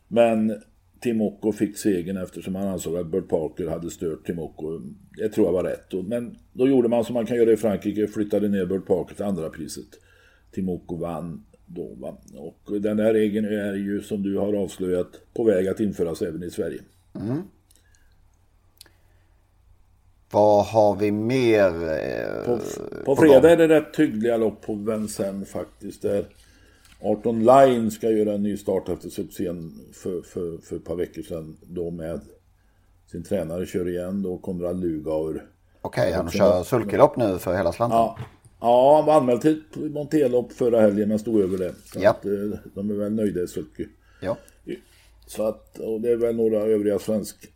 Men 0.08 0.62
Timoko 1.02 1.52
fick 1.52 1.76
segern 1.78 2.16
eftersom 2.16 2.54
han 2.54 2.68
ansåg 2.68 2.96
att 2.96 3.06
Bird 3.06 3.28
Parker 3.28 3.66
hade 3.66 3.90
stört 3.90 4.26
Timoko. 4.26 4.80
Det 5.18 5.28
tror 5.28 5.46
jag 5.46 5.52
var 5.52 5.64
rätt. 5.64 6.06
Men 6.06 6.36
då 6.52 6.68
gjorde 6.68 6.88
man 6.88 7.04
som 7.04 7.14
man 7.14 7.26
kan 7.26 7.36
göra 7.36 7.52
i 7.52 7.56
Frankrike, 7.56 8.06
flyttade 8.06 8.48
ner 8.48 8.66
Bird 8.66 8.86
Parker 8.86 9.14
till 9.14 9.24
andra 9.24 9.50
priset. 9.50 9.88
Timoko 10.54 10.96
vann 10.96 11.44
då. 11.66 11.88
Va? 11.94 12.16
Och 12.36 12.80
den 12.80 12.98
här 12.98 13.12
regeln 13.12 13.46
är 13.46 13.74
ju 13.74 14.00
som 14.02 14.22
du 14.22 14.38
har 14.38 14.52
avslöjat 14.54 15.08
på 15.34 15.44
väg 15.44 15.68
att 15.68 15.80
införas 15.80 16.22
även 16.22 16.42
i 16.42 16.50
Sverige. 16.50 16.80
Vad 20.30 20.64
har 20.66 20.96
vi 20.96 21.12
mer? 21.12 21.68
eh, 21.92 22.44
På, 22.46 22.58
på 22.58 23.04
på 23.04 23.16
fredag 23.16 23.50
är 23.50 23.56
det 23.56 23.68
rätt 23.68 23.96
hyggliga 23.96 24.36
lopp 24.36 24.62
på 24.66 24.74
Vincennes 24.74 25.48
faktiskt. 25.50 26.02
Där 26.02 26.24
18 27.02 27.44
Line 27.44 27.90
ska 27.90 28.10
göra 28.10 28.32
en 28.32 28.42
ny 28.42 28.56
start 28.56 28.88
efter 28.88 29.08
succén 29.08 29.72
för, 29.92 30.22
för, 30.22 30.58
för 30.58 30.76
ett 30.76 30.84
par 30.84 30.96
veckor 30.96 31.22
sedan. 31.22 31.56
Då 31.62 31.90
med 31.90 32.20
sin 33.10 33.22
tränare 33.22 33.66
kör 33.66 33.88
igen 33.88 34.22
då 34.22 34.38
Konrad 34.38 34.80
Lugauer. 34.80 35.44
Okej, 35.80 36.02
okay, 36.02 36.12
han 36.12 36.30
kör 36.30 36.62
sulkelopp 36.62 37.16
nu 37.16 37.38
för 37.38 37.56
hela 37.56 37.72
slanten? 37.72 37.98
Ja. 37.98 38.18
Ja, 38.60 38.96
han 38.96 39.06
var 39.06 39.16
anmäld 39.16 39.40
till 39.40 39.62
Montelopp 39.74 40.52
förra 40.52 40.80
helgen 40.80 41.08
men 41.08 41.18
stod 41.18 41.40
över 41.40 41.58
det. 41.58 41.74
Så 41.84 42.00
ja. 42.02 42.10
att, 42.10 42.24
eh, 42.24 42.58
de 42.74 42.90
är 42.90 42.94
väl 42.94 43.12
nöjda 43.12 43.42
i 43.42 43.46
sulke. 43.46 43.88
Ja. 44.20 44.36
Så 45.26 45.42
att, 45.42 45.78
och 45.78 46.00
det 46.00 46.10
är 46.10 46.16
väl 46.16 46.36
några 46.36 46.58
övriga 46.58 46.98
svensk, 46.98 47.52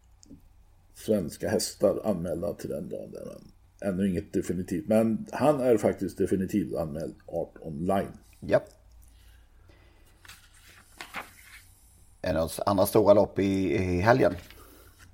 svenska 0.94 1.48
hästar 1.48 2.00
anmälda 2.04 2.54
till 2.54 2.70
den 2.70 2.88
dagen. 2.88 3.10
Där, 3.10 3.88
ännu 3.88 4.08
inget 4.08 4.32
definitivt. 4.32 4.88
Men 4.88 5.26
han 5.32 5.60
är 5.60 5.76
faktiskt 5.76 6.18
definitivt 6.18 6.74
anmäld 6.74 7.14
Art 7.26 7.54
Online. 7.60 8.12
Ja. 8.40 8.60
Är 12.26 12.32
det 12.34 12.40
några 12.40 12.62
andra 12.66 12.86
stora 12.86 13.14
lopp 13.14 13.38
i, 13.38 13.74
i 13.74 14.00
helgen? 14.00 14.36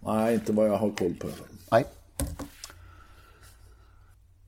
Nej, 0.00 0.34
inte 0.34 0.52
vad 0.52 0.68
jag 0.68 0.76
har 0.76 0.90
koll 0.90 1.14
på. 1.14 1.26
Nej. 1.70 1.84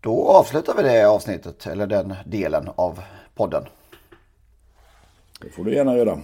Då 0.00 0.29
avslutar 0.29 0.74
vi 0.74 0.83
det 0.83 1.05
avsnittet, 1.05 1.66
eller 1.66 1.87
den 1.87 2.14
delen 2.27 2.68
av 2.77 3.03
podden. 3.35 3.64
Det 5.40 5.50
får 5.50 5.64
du 5.64 5.74
gärna 5.74 5.96
göra. 5.96 6.18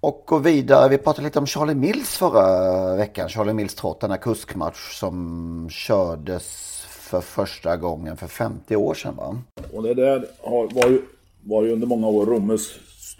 Och 0.00 0.22
gå 0.26 0.38
vidare. 0.38 0.88
Vi 0.88 0.98
pratade 0.98 1.24
lite 1.24 1.38
om 1.38 1.46
Charlie 1.46 1.74
Mills 1.74 2.16
förra 2.18 2.96
veckan. 2.96 3.28
Charlie 3.28 3.52
Mills 3.52 3.74
trott, 3.74 4.00
denna 4.00 4.16
kuskmatch 4.16 4.98
som 4.98 5.68
kördes 5.70 6.46
för 6.88 7.20
första 7.20 7.76
gången 7.76 8.16
för 8.16 8.26
50 8.26 8.76
år 8.76 8.94
sedan 8.94 9.16
va? 9.16 9.38
Och 9.72 9.82
det 9.82 9.94
där 9.94 10.26
var 10.72 10.88
ju, 10.88 11.02
var 11.40 11.62
ju 11.62 11.72
under 11.72 11.86
många 11.86 12.06
år 12.06 12.26
Rommes 12.26 12.62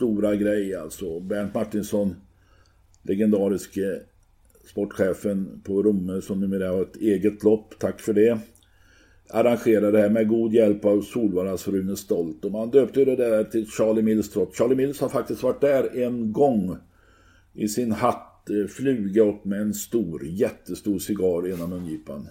stora 0.00 0.36
grej 0.36 0.74
alltså. 0.74 1.20
Bernt 1.20 1.54
Martinsson, 1.54 2.14
legendariske 3.02 3.84
eh, 3.84 3.98
sportchefen 4.70 5.60
på 5.64 5.82
Romme 5.82 6.20
som 6.20 6.40
numera 6.40 6.68
har 6.68 6.82
ett 6.82 6.96
eget 6.96 7.42
lopp, 7.42 7.74
tack 7.78 8.00
för 8.00 8.12
det. 8.12 8.38
Arrangerade 9.30 9.90
det 9.90 9.98
här 9.98 10.10
med 10.10 10.28
god 10.28 10.52
hjälp 10.52 10.84
av 10.84 11.02
Solvaras 11.02 11.68
Rune 11.68 11.96
Stolt. 11.96 12.44
Och 12.44 12.52
man 12.52 12.70
döpte 12.70 13.04
det 13.04 13.16
där 13.16 13.44
till 13.44 13.66
Charlie 13.66 14.02
Mills 14.02 14.30
trott. 14.30 14.56
Charlie 14.56 14.74
Mills 14.74 15.00
har 15.00 15.08
faktiskt 15.08 15.42
varit 15.42 15.60
där 15.60 16.02
en 16.02 16.32
gång 16.32 16.76
i 17.54 17.68
sin 17.68 17.92
hatt, 17.92 18.50
eh, 18.50 18.68
fluga 18.68 19.22
upp 19.22 19.44
med 19.44 19.60
en 19.60 19.74
stor, 19.74 20.26
jättestor 20.26 20.98
cigarr 20.98 21.48
genom 21.48 21.70
mungipan. 21.70 22.28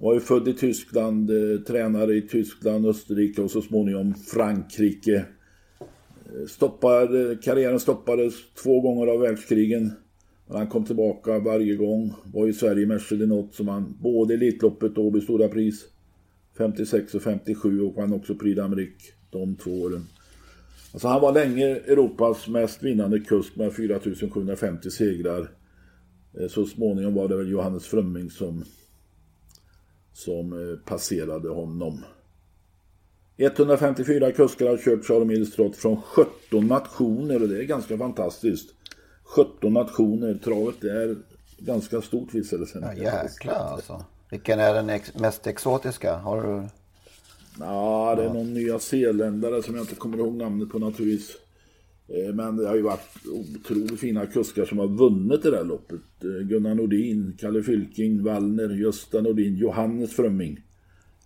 Var 0.00 0.14
ju 0.14 0.20
född 0.20 0.48
i 0.48 0.54
Tyskland, 0.54 1.30
eh, 1.30 1.60
tränare 1.60 2.14
i 2.14 2.22
Tyskland, 2.22 2.86
Österrike 2.86 3.42
och 3.42 3.50
så 3.50 3.62
småningom 3.62 4.14
Frankrike. 4.14 5.24
Stoppade, 6.48 7.36
karriären 7.42 7.80
stoppades 7.80 8.34
två 8.62 8.80
gånger 8.80 9.06
av 9.06 9.20
världskrigen. 9.20 9.92
Men 10.46 10.56
han 10.56 10.66
kom 10.66 10.84
tillbaka 10.84 11.38
varje 11.38 11.74
gång. 11.74 12.14
Var 12.34 12.48
i 12.48 12.52
Sverige 12.52 12.86
med 12.86 13.00
något 13.28 13.54
som 13.54 13.68
han 13.68 13.96
både 14.00 14.34
Elitloppet 14.34 14.98
och 14.98 15.04
Åby 15.04 15.20
Stora 15.20 15.48
Pris 15.48 15.84
56 16.58 17.14
och 17.14 17.22
57 17.22 17.82
och 17.82 18.00
han 18.00 18.12
också 18.12 18.34
Prix 18.34 18.58
d'Amérique 18.58 19.12
de 19.30 19.56
två 19.56 19.70
åren. 19.70 20.06
Alltså 20.92 21.08
han 21.08 21.20
var 21.20 21.32
länge 21.32 21.66
Europas 21.66 22.48
mest 22.48 22.82
vinnande 22.82 23.20
kusk 23.20 23.56
med 23.56 23.72
4750 23.72 24.90
segrar. 24.90 25.50
Eh, 26.40 26.48
så 26.48 26.66
småningom 26.66 27.14
var 27.14 27.28
det 27.28 27.36
väl 27.36 27.50
Johannes 27.50 27.86
Frömming 27.86 28.30
som, 28.30 28.64
som 30.12 30.52
eh, 30.52 30.78
passerade 30.78 31.48
honom. 31.48 32.04
154 33.38 34.32
kuskar 34.32 34.66
har 34.66 34.76
kört 34.76 35.04
Charlie 35.04 35.24
Mills 35.24 35.52
trott 35.52 35.76
från 35.76 36.02
17 36.02 36.66
nationer 36.66 37.42
och 37.42 37.48
det 37.48 37.58
är 37.58 37.64
ganska 37.64 37.98
fantastiskt. 37.98 38.74
17 39.22 39.72
nationer. 39.72 40.34
Travet 40.34 40.84
är 40.84 41.16
ganska 41.58 42.02
stort 42.02 42.34
visade 42.34 42.62
det 42.62 42.66
sig. 42.66 42.82
Ja, 42.82 43.22
jäklar 43.22 43.54
alltså. 43.54 44.04
Vilken 44.30 44.60
är 44.60 44.74
den 44.74 44.90
ex 44.90 45.14
mest 45.14 45.46
exotiska? 45.46 46.16
Har 46.16 46.42
du? 46.42 46.68
Ja, 47.58 48.14
det 48.16 48.24
är 48.24 48.34
någon 48.34 48.54
nya 48.54 48.78
zeeländare 48.78 49.62
som 49.62 49.74
jag 49.74 49.82
inte 49.82 49.94
kommer 49.94 50.18
ihåg 50.18 50.34
namnet 50.34 50.70
på 50.70 50.78
naturligtvis. 50.78 51.36
Eh, 52.08 52.34
men 52.34 52.56
det 52.56 52.68
har 52.68 52.76
ju 52.76 52.82
varit 52.82 53.26
otroligt 53.26 54.00
fina 54.00 54.26
kuskar 54.26 54.64
som 54.64 54.78
har 54.78 54.88
vunnit 54.88 55.42
det 55.42 55.50
där 55.50 55.64
loppet. 55.64 56.00
Eh, 56.24 56.46
Gunnar 56.48 56.74
Nordin, 56.74 57.36
Kalle 57.40 57.62
Fylking, 57.62 58.22
Wallner, 58.22 58.68
Gösta 58.68 59.20
Nordin, 59.20 59.56
Johannes 59.56 60.16
Frömming. 60.16 60.60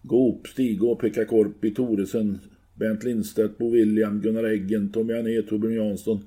Goop, 0.03 0.47
Stigå, 0.47 0.97
Pekka 0.97 1.25
Korpi, 1.25 1.75
Toresen, 1.75 2.41
Bernt 2.75 3.05
Lindstedt, 3.05 3.59
Bo 3.59 3.71
William, 3.71 4.21
Gunnar 4.21 4.45
Eggen, 4.45 4.93
Tommy 4.93 5.15
Ané, 5.15 5.43
Torbjörn 5.43 5.75
Jansson, 5.75 6.25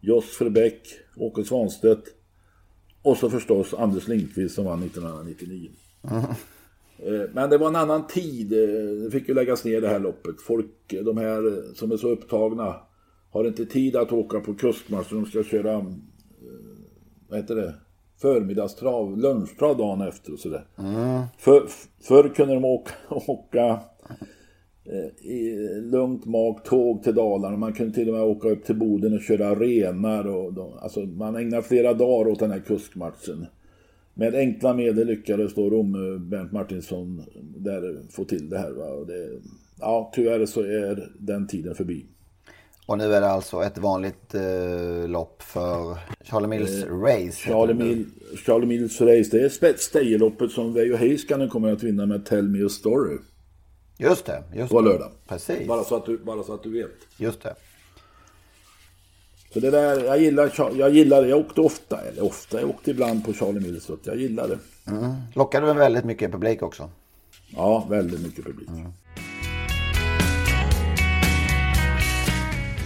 Joss 0.00 0.36
Förbäck, 0.36 0.82
Åke 1.16 1.44
Svanstedt 1.44 2.04
och 3.02 3.16
så 3.16 3.30
förstås 3.30 3.74
Anders 3.74 4.08
Lindqvist 4.08 4.54
som 4.54 4.64
vann 4.64 4.82
1999. 4.82 5.70
Mm. 6.10 6.24
Men 7.32 7.50
det 7.50 7.58
var 7.58 7.68
en 7.68 7.76
annan 7.76 8.06
tid. 8.06 8.52
Eh, 8.52 9.04
det 9.04 9.10
fick 9.10 9.28
ju 9.28 9.34
läggas 9.34 9.64
ner 9.64 9.80
det 9.80 9.88
här 9.88 9.98
loppet. 9.98 10.40
Folk, 10.40 10.70
de 11.04 11.16
här 11.16 11.74
som 11.74 11.92
är 11.92 11.96
så 11.96 12.08
upptagna 12.08 12.76
har 13.30 13.44
inte 13.44 13.66
tid 13.66 13.96
att 13.96 14.12
åka 14.12 14.40
på 14.40 14.54
kustmatch. 14.54 15.10
De 15.10 15.26
ska 15.26 15.42
köra, 15.42 15.72
eh, 15.72 15.84
vad 17.28 17.38
heter 17.38 17.56
det, 17.56 17.74
förmiddagstrav, 18.20 19.18
lunchtrav 19.18 19.76
dagen 19.76 20.00
efter 20.00 20.32
och 20.32 20.38
sådär. 20.38 20.64
Mm. 20.78 21.22
För, 21.38 21.62
förr 22.00 22.28
kunde 22.34 22.54
de 22.54 22.64
åka, 22.64 22.92
åka 23.10 23.80
Eh, 24.92 25.26
i 25.30 25.56
lugnt 25.80 26.24
mak 26.24 26.64
tåg 26.64 27.02
till 27.02 27.14
Dalarna. 27.14 27.56
Man 27.56 27.72
kunde 27.72 27.94
till 27.94 28.08
och 28.08 28.14
med 28.14 28.22
åka 28.22 28.48
upp 28.48 28.64
till 28.64 28.76
Boden 28.76 29.14
och 29.14 29.20
köra 29.20 29.54
renar. 29.54 30.26
Och 30.26 30.52
då, 30.52 30.78
alltså 30.82 31.00
man 31.00 31.36
ägnade 31.36 31.62
flera 31.62 31.94
dagar 31.94 32.30
åt 32.30 32.38
den 32.38 32.50
här 32.50 32.60
kuskmatchen. 32.60 33.46
Med 34.14 34.34
enkla 34.34 34.74
medel 34.74 35.06
lyckades 35.06 35.54
då 35.54 35.70
Rom, 35.70 35.92
Bernt 36.30 36.52
Martinsson 36.52 37.22
där 37.56 38.00
få 38.10 38.24
till 38.24 38.48
det 38.48 38.58
här. 38.58 38.70
Va? 38.70 39.04
Det, 39.06 39.40
ja, 39.80 40.12
tyvärr 40.14 40.46
så 40.46 40.60
är 40.60 41.12
den 41.18 41.46
tiden 41.46 41.74
förbi. 41.74 42.06
Och 42.90 42.98
nu 42.98 43.14
är 43.14 43.20
det 43.20 43.30
alltså 43.30 43.62
ett 43.62 43.78
vanligt 43.78 44.34
eh, 44.34 45.08
lopp 45.08 45.42
för 45.42 45.98
Charlie 46.24 46.46
Mills 46.46 46.84
eh, 46.84 47.00
Race? 47.00 47.32
Charlie, 47.32 47.74
Mill, 47.74 48.06
Charlie 48.46 48.66
Mills 48.66 49.00
Race, 49.00 49.28
det 49.30 49.44
är 49.44 49.48
spetsstejerloppet 49.48 50.50
som 50.50 50.74
Veijo 50.74 50.96
Heiskanen 50.96 51.48
kommer 51.48 51.72
att 51.72 51.82
vinna 51.82 52.06
med 52.06 52.26
Tell 52.26 52.48
Me 52.48 52.66
A 52.66 52.68
Story. 52.68 53.18
Just 53.98 54.26
det. 54.26 54.42
Just 54.54 54.70
på 54.70 54.80
lördag. 54.80 55.10
Precis. 55.28 55.68
Bara 55.68 55.84
så, 55.84 55.96
att 55.96 56.06
du, 56.06 56.18
bara 56.18 56.42
så 56.42 56.54
att 56.54 56.62
du 56.62 56.70
vet. 56.70 56.90
Just 57.16 57.42
det. 57.42 57.54
Så 59.52 59.60
det 59.60 59.70
där, 59.70 60.04
jag 60.04 60.20
gillar, 60.20 60.52
jag 60.78 60.90
gillar 60.90 61.24
jag 61.24 61.38
åkte 61.38 61.60
ofta, 61.60 62.00
eller 62.00 62.24
ofta, 62.24 62.60
jag 62.60 62.70
åkte 62.70 62.90
ibland 62.90 63.24
på 63.24 63.32
Charlie 63.32 63.60
Mills, 63.60 63.90
jag 64.02 64.16
gillar 64.16 64.48
det. 64.48 64.58
Mm. 64.90 65.14
Lockade 65.34 65.66
du 65.66 65.72
väldigt 65.72 66.04
mycket 66.04 66.32
publik 66.32 66.62
också? 66.62 66.90
Ja, 67.56 67.86
väldigt 67.90 68.20
mycket 68.20 68.44
publik. 68.44 68.68
Mm. 68.68 68.92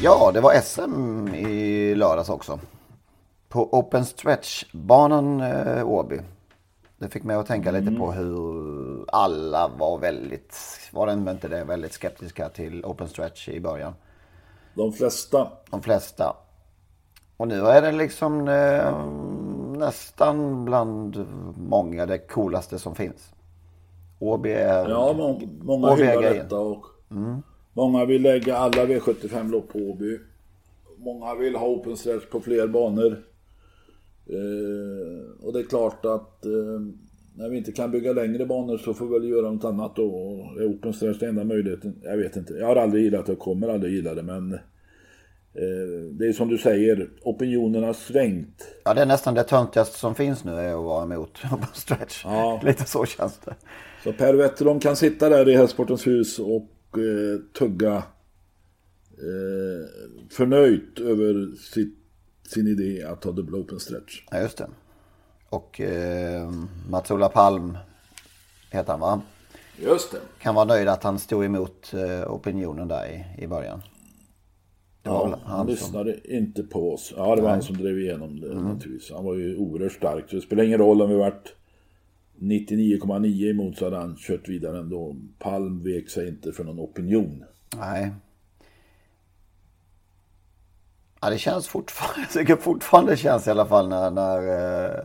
Ja, 0.04 0.30
det 0.34 0.40
var 0.40 0.60
SM 0.60 1.28
i 1.34 1.94
lördags 1.94 2.28
också. 2.28 2.58
På 3.48 3.78
Open 3.78 4.04
Stretch-banan 4.04 5.40
eh, 5.40 5.88
Åby. 5.88 6.20
Det 6.98 7.08
fick 7.08 7.24
mig 7.24 7.36
att 7.36 7.46
tänka 7.46 7.68
mm. 7.68 7.84
lite 7.84 7.98
på 7.98 8.12
hur 8.12 9.04
alla 9.08 9.68
var 9.78 9.98
väldigt, 9.98 10.56
var 10.92 11.06
det 11.06 11.12
inte 11.12 11.48
det, 11.48 11.64
väldigt 11.64 11.92
skeptiska 11.92 12.48
till 12.48 12.84
open 12.84 13.08
stretch 13.08 13.48
i 13.48 13.60
början. 13.60 13.94
De 14.74 14.92
flesta. 14.92 15.48
De 15.70 15.82
flesta. 15.82 16.36
Och 17.36 17.48
nu 17.48 17.60
är 17.60 17.82
det 17.82 17.92
liksom 17.92 18.48
eh, 18.48 19.06
nästan 19.78 20.64
bland 20.64 21.26
många 21.56 22.06
det 22.06 22.18
coolaste 22.18 22.78
som 22.78 22.94
finns. 22.94 23.32
Åby 24.18 24.50
är... 24.50 24.88
Ja, 24.88 25.12
må 25.12 25.40
många 25.76 25.94
hyllar 25.94 26.22
detta 26.22 26.58
och 26.58 26.84
mm. 27.10 27.42
Många 27.74 28.04
vill 28.04 28.22
lägga 28.22 28.56
alla 28.56 28.86
V75-lopp 28.86 29.68
på 29.68 29.78
Åby. 29.78 30.18
Många 30.98 31.34
vill 31.34 31.56
ha 31.56 31.66
open 31.66 31.96
stretch 31.96 32.26
på 32.26 32.40
fler 32.40 32.66
banor. 32.66 33.22
Eh, 34.26 35.44
och 35.46 35.52
det 35.52 35.58
är 35.58 35.68
klart 35.68 36.04
att 36.04 36.46
eh, 36.46 36.80
när 37.36 37.48
vi 37.48 37.56
inte 37.56 37.72
kan 37.72 37.90
bygga 37.90 38.12
längre 38.12 38.46
banor 38.46 38.78
så 38.78 38.94
får 38.94 39.06
vi 39.06 39.12
väl 39.12 39.28
göra 39.28 39.50
något 39.50 39.64
annat 39.64 39.96
då. 39.96 40.06
Och 40.06 40.60
är 40.60 40.66
open 40.66 40.92
stretch 40.92 41.18
den 41.18 41.28
enda 41.28 41.44
möjligheten? 41.44 42.00
Jag 42.02 42.16
vet 42.16 42.36
inte. 42.36 42.52
Jag 42.54 42.66
har 42.66 42.76
aldrig 42.76 43.04
gillat 43.04 43.26
det 43.26 43.32
och 43.32 43.38
kommer 43.38 43.68
aldrig 43.68 43.94
gilla 43.94 44.14
det 44.14 44.22
men 44.22 44.52
eh, 44.52 44.60
det 46.12 46.26
är 46.26 46.32
som 46.32 46.48
du 46.48 46.58
säger, 46.58 47.10
opinionen 47.22 47.84
har 47.84 47.92
svängt. 47.92 48.68
Ja, 48.84 48.94
det 48.94 49.02
är 49.02 49.06
nästan 49.06 49.34
det 49.34 49.44
töntigaste 49.44 49.98
som 49.98 50.14
finns 50.14 50.44
nu 50.44 50.52
är 50.52 50.68
att 50.68 50.84
vara 50.84 51.02
emot 51.02 51.38
open 51.52 51.68
stretch. 51.72 52.24
Ja. 52.24 52.60
Lite 52.64 52.84
så 52.84 53.06
känns 53.06 53.38
det. 53.38 53.54
Så 54.04 54.12
Per 54.12 54.34
Wetterholm 54.34 54.80
kan 54.80 54.96
sitta 54.96 55.28
där 55.28 55.48
i 55.48 55.56
Hästsportens 55.56 56.06
hus 56.06 56.38
och 56.38 56.70
eh, 56.98 57.40
tugga 57.58 57.96
eh, 59.18 59.88
förnöjt 60.30 60.98
över 60.98 61.56
sitt 61.56 61.98
sin 62.48 62.66
idé 62.66 63.02
att 63.02 63.22
ta 63.22 63.32
dubbla 63.32 63.58
open 63.58 63.80
stretch. 63.80 64.22
Ja, 64.30 64.40
just 64.40 64.58
det. 64.58 64.68
Och 65.48 65.80
eh, 65.80 66.50
Mats-Ola 66.90 67.28
Palm 67.28 67.78
heter 68.70 68.90
han 68.90 69.00
va? 69.00 69.22
Just 69.78 70.12
det. 70.12 70.18
Kan 70.38 70.54
vara 70.54 70.64
nöjd 70.64 70.88
att 70.88 71.02
han 71.02 71.18
stod 71.18 71.44
emot 71.44 71.94
eh, 71.94 72.32
opinionen 72.32 72.88
där 72.88 73.06
i, 73.06 73.44
i 73.44 73.46
början. 73.46 73.82
ja, 75.02 75.28
han, 75.28 75.40
han 75.56 75.66
lyssnade 75.66 76.12
som... 76.12 76.34
inte 76.34 76.62
på 76.62 76.94
oss. 76.94 77.12
Ja, 77.16 77.22
det 77.22 77.42
var 77.42 77.48
Nej. 77.48 77.50
han 77.50 77.62
som 77.62 77.76
drev 77.76 77.98
igenom 77.98 78.40
det 78.40 78.52
mm. 78.52 78.64
naturligtvis. 78.64 79.10
Han 79.12 79.24
var 79.24 79.34
ju 79.34 79.56
oerhört 79.56 79.92
stark. 79.92 80.24
Så 80.28 80.36
det 80.36 80.42
spelar 80.42 80.64
ingen 80.64 80.78
roll 80.78 81.02
om 81.02 81.08
vi 81.08 81.16
varit 81.16 81.54
99,9 82.44 83.50
emot 83.50 83.78
så 83.78 83.84
hade 83.84 83.96
han 83.96 84.16
kört 84.18 84.48
vidare 84.48 84.78
ändå. 84.78 85.16
Palm 85.38 85.82
vek 85.82 86.08
sig 86.08 86.28
inte 86.28 86.52
för 86.52 86.64
någon 86.64 86.80
opinion. 86.80 87.44
Nej. 87.76 88.12
Ja, 91.20 91.30
det 91.30 91.38
känns 91.38 91.68
fortfarande, 91.68 92.20
jag 92.22 92.30
tycker 92.30 92.56
fortfarande 92.56 93.12
det 93.12 93.16
känns 93.16 93.46
i 93.46 93.50
alla 93.50 93.66
fall 93.66 93.88
när, 93.88 94.10
när, 94.10 94.38
eh, 94.38 95.04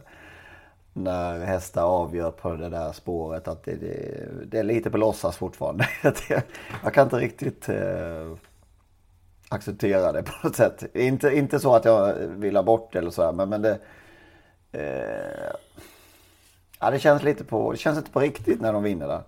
när 0.94 1.40
hästar 1.46 1.84
avgör 1.84 2.32
på 2.32 2.56
det 2.56 2.70
där 2.70 2.92
spåret 2.92 3.48
att 3.48 3.64
det, 3.64 3.76
det, 3.76 4.28
det 4.46 4.60
är 4.60 4.64
lite 4.64 4.90
på 4.90 4.98
låtsas 4.98 5.38
fortfarande. 5.38 5.88
jag 6.84 6.94
kan 6.94 7.04
inte 7.04 7.18
riktigt 7.18 7.70
eh, 7.70 8.36
acceptera 9.50 10.12
det 10.12 10.24
på 10.24 10.32
något 10.48 10.56
sätt. 10.56 10.96
Inte, 10.96 11.30
inte 11.30 11.60
så 11.60 11.76
att 11.76 11.86
jag 11.86 12.14
vill 12.14 12.56
ha 12.56 12.64
bort 12.64 12.94
det 12.94 13.00
eller 13.00 13.12
så 13.12 13.24
här, 13.24 13.32
men, 13.32 13.50
men 13.50 13.62
det... 13.62 13.80
Eh, 14.72 15.56
ja, 16.80 16.92
det 16.92 17.00
känns 17.00 17.24
lite 17.24 17.44
på, 17.44 17.72
det 17.72 17.78
känns 17.78 17.98
inte 17.98 18.12
på 18.12 18.20
riktigt 18.20 18.62
när 18.62 18.74
de 18.74 18.84
vinner 18.84 19.08
där. 19.08 19.22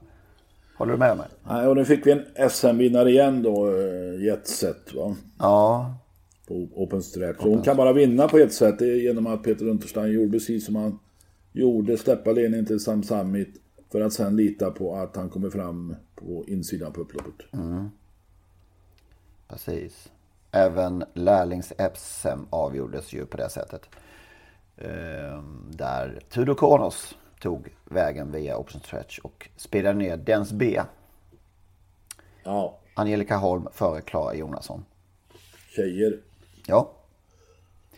Håller 0.78 0.92
du 0.92 0.98
med 1.00 1.18
mig? 1.18 1.28
Nej, 1.44 1.68
och 1.68 1.76
nu 1.76 1.86
fick 1.86 2.08
vi 2.08 2.12
en 2.12 2.50
SM-vinnare 2.50 3.10
igen 3.10 3.44
då, 3.44 3.68
eh, 3.68 4.24
Jetset 4.26 4.94
va? 4.94 5.16
Ja. 5.40 5.96
På 6.48 6.54
Open 6.74 7.04
Stretch. 7.04 7.42
Så 7.42 7.50
hon 7.50 7.62
kan 7.62 7.78
bara 7.78 7.94
vinna 7.94 8.28
på 8.28 8.38
ett 8.38 8.54
sätt, 8.54 8.82
genom 8.82 9.28
att 9.28 9.44
Peter 9.44 9.68
Unterstein 9.68 10.14
gjorde 10.14 10.32
precis 10.32 10.66
som 10.66 10.76
han 10.76 11.00
gjorde, 11.52 11.98
släppa 11.98 12.32
ledningen 12.32 12.66
till 12.66 12.80
Sam 12.80 13.04
Summit 13.04 13.62
för 13.92 14.02
att 14.02 14.14
sen 14.14 14.36
lita 14.36 14.72
på 14.72 14.96
att 14.96 15.16
han 15.16 15.30
kommer 15.30 15.50
fram 15.50 15.96
på 16.16 16.46
insidan 16.48 16.94
på 16.94 17.02
upploppet. 17.02 17.54
Mm. 17.54 17.90
Precis. 19.48 20.12
Även 20.52 21.04
lärlings-SM 21.14 22.40
avgjordes 22.50 23.14
ju 23.14 23.26
på 23.26 23.38
det 23.38 23.50
sättet. 23.50 23.82
Ehm, 24.78 25.72
där 25.72 26.20
Tudor 26.30 26.56
Kronos 26.56 27.16
tog 27.42 27.68
vägen 27.86 28.32
via 28.32 28.58
Open 28.58 28.80
Stretch 28.80 29.20
och 29.20 29.50
spelade 29.58 29.98
ner 29.98 30.18
Dens 30.18 30.52
B. 30.52 30.82
Ja. 32.44 32.78
Angelica 32.94 33.38
Holm 33.38 33.68
före 33.74 34.02
Klara 34.02 34.36
Jonasson. 34.36 34.86
Tjejer. 35.76 36.20
Ja. 36.68 36.92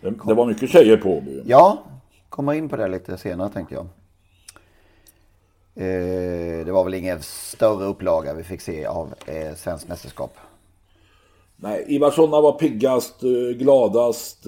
Det, 0.02 0.10
det 0.28 0.34
var 0.34 0.46
mycket 0.46 0.70
tjejer 0.70 0.98
på 0.98 1.18
Åby. 1.18 1.42
Ja, 1.46 1.84
kommer 2.30 2.54
in 2.54 2.70
på 2.70 2.76
det 2.76 2.88
lite 2.88 3.18
senare 3.18 3.50
tänkte 3.50 3.76
jag. 3.76 3.88
Eh, 5.76 6.66
det 6.66 6.72
var 6.72 6.84
väl 6.84 6.94
ingen 6.94 7.22
större 7.22 7.86
upplaga 7.86 8.34
vi 8.34 8.44
fick 8.44 8.62
se 8.62 8.86
av 8.86 9.14
eh, 9.26 9.56
svenskt 9.56 9.88
mästerskap. 9.88 10.38
Nej, 11.56 11.86
Ivarsonna 11.88 12.42
var 12.42 12.52
piggast, 12.52 13.24
eh, 13.24 13.58
gladast 13.58 14.46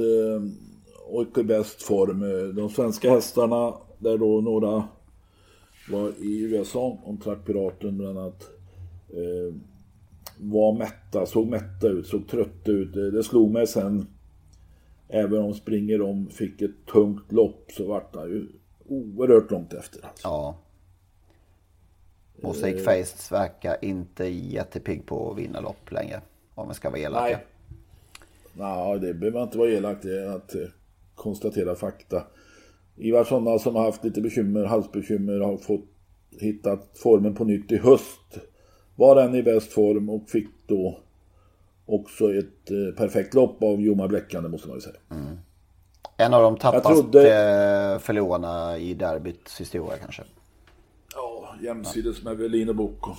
och 1.08 1.38
i 1.38 1.44
bäst 1.44 1.82
form. 1.82 2.20
De 2.56 2.70
svenska 2.70 3.12
hästarna, 3.12 3.74
där 4.00 4.18
då 4.18 4.42
några 4.42 4.88
var 5.90 6.10
i 6.10 6.42
USA, 6.42 6.98
om 7.04 7.18
Trackpiraten 7.18 7.98
bland 7.98 8.20
annat, 8.20 8.50
var 10.38 10.78
mätta, 10.78 11.26
såg 11.26 11.48
mätta 11.48 11.88
ut, 11.88 12.08
såg 12.08 12.28
trötta 12.28 12.72
ut. 12.72 12.94
Det 12.94 13.24
slog 13.24 13.52
mig 13.52 13.68
sen, 13.68 14.08
även 15.08 15.42
om 15.42 15.54
Springer 15.54 16.02
om 16.02 16.28
fick 16.28 16.62
ett 16.62 16.86
tungt 16.92 17.32
lopp 17.32 17.72
så 17.72 17.88
vart 17.88 18.16
han 18.16 18.30
ju 18.30 18.48
oerhört 18.88 19.52
långt 19.52 19.74
efter. 19.74 20.06
Alltså. 20.06 20.28
Ja. 20.28 20.58
Mosaic 22.42 22.84
Face 22.84 23.36
verkar 23.36 23.78
inte 23.82 24.26
jättepigg 24.26 25.06
på 25.06 25.32
att 25.32 25.38
vinna 25.38 25.62
lopp 25.62 25.92
längre. 25.92 26.22
Om 26.56 26.68
vi 26.68 26.74
ska 26.74 26.90
vara 26.90 27.00
elaka. 27.00 27.26
Nej. 27.26 27.46
Nej, 28.58 29.00
det 29.00 29.14
behöver 29.14 29.40
man 29.40 29.48
inte 29.48 29.58
vara 29.58 29.70
elak. 29.70 29.98
Det 30.02 30.26
är 30.26 30.36
att 30.36 30.56
konstatera 31.16 31.76
fakta. 31.76 32.24
Ivar 32.98 33.24
sådana 33.24 33.60
som 33.60 33.76
har 33.76 33.84
haft 33.84 34.04
lite 34.04 34.22
bekymmer, 34.22 34.66
halsbekymmer, 34.66 35.40
har 35.40 35.58
fått 35.58 35.90
hittat 36.40 36.90
formen 36.96 37.36
på 37.36 37.44
nytt 37.44 37.72
i 37.72 37.78
höst. 37.78 38.40
Var 38.96 39.16
den 39.16 39.36
i 39.36 39.44
bäst 39.44 39.74
form 39.74 40.10
och 40.10 40.30
fick 40.30 40.48
då 40.68 41.00
också 41.86 42.34
ett 42.34 42.72
eh, 42.72 42.96
perfekt 42.98 43.34
lopp 43.34 43.64
av 43.64 43.82
Joma 43.82 44.08
Bläckande 44.08 44.50
måste 44.50 44.68
man 44.68 44.78
ju 44.78 44.82
säga. 44.82 44.96
Mm. 45.12 45.38
En 46.18 46.34
av 46.34 46.42
de 46.42 46.58
tappaste 46.58 46.90
trodde... 46.90 48.00
förlorarna 48.02 48.78
i 48.78 48.94
derbyts 48.94 49.62
historia 49.62 49.98
kanske. 49.98 50.24
Ja, 51.16 51.56
jämsides 51.62 52.24
med 52.24 52.38
Velin 52.38 52.70
och 52.70 52.76
Boko. 52.76 53.12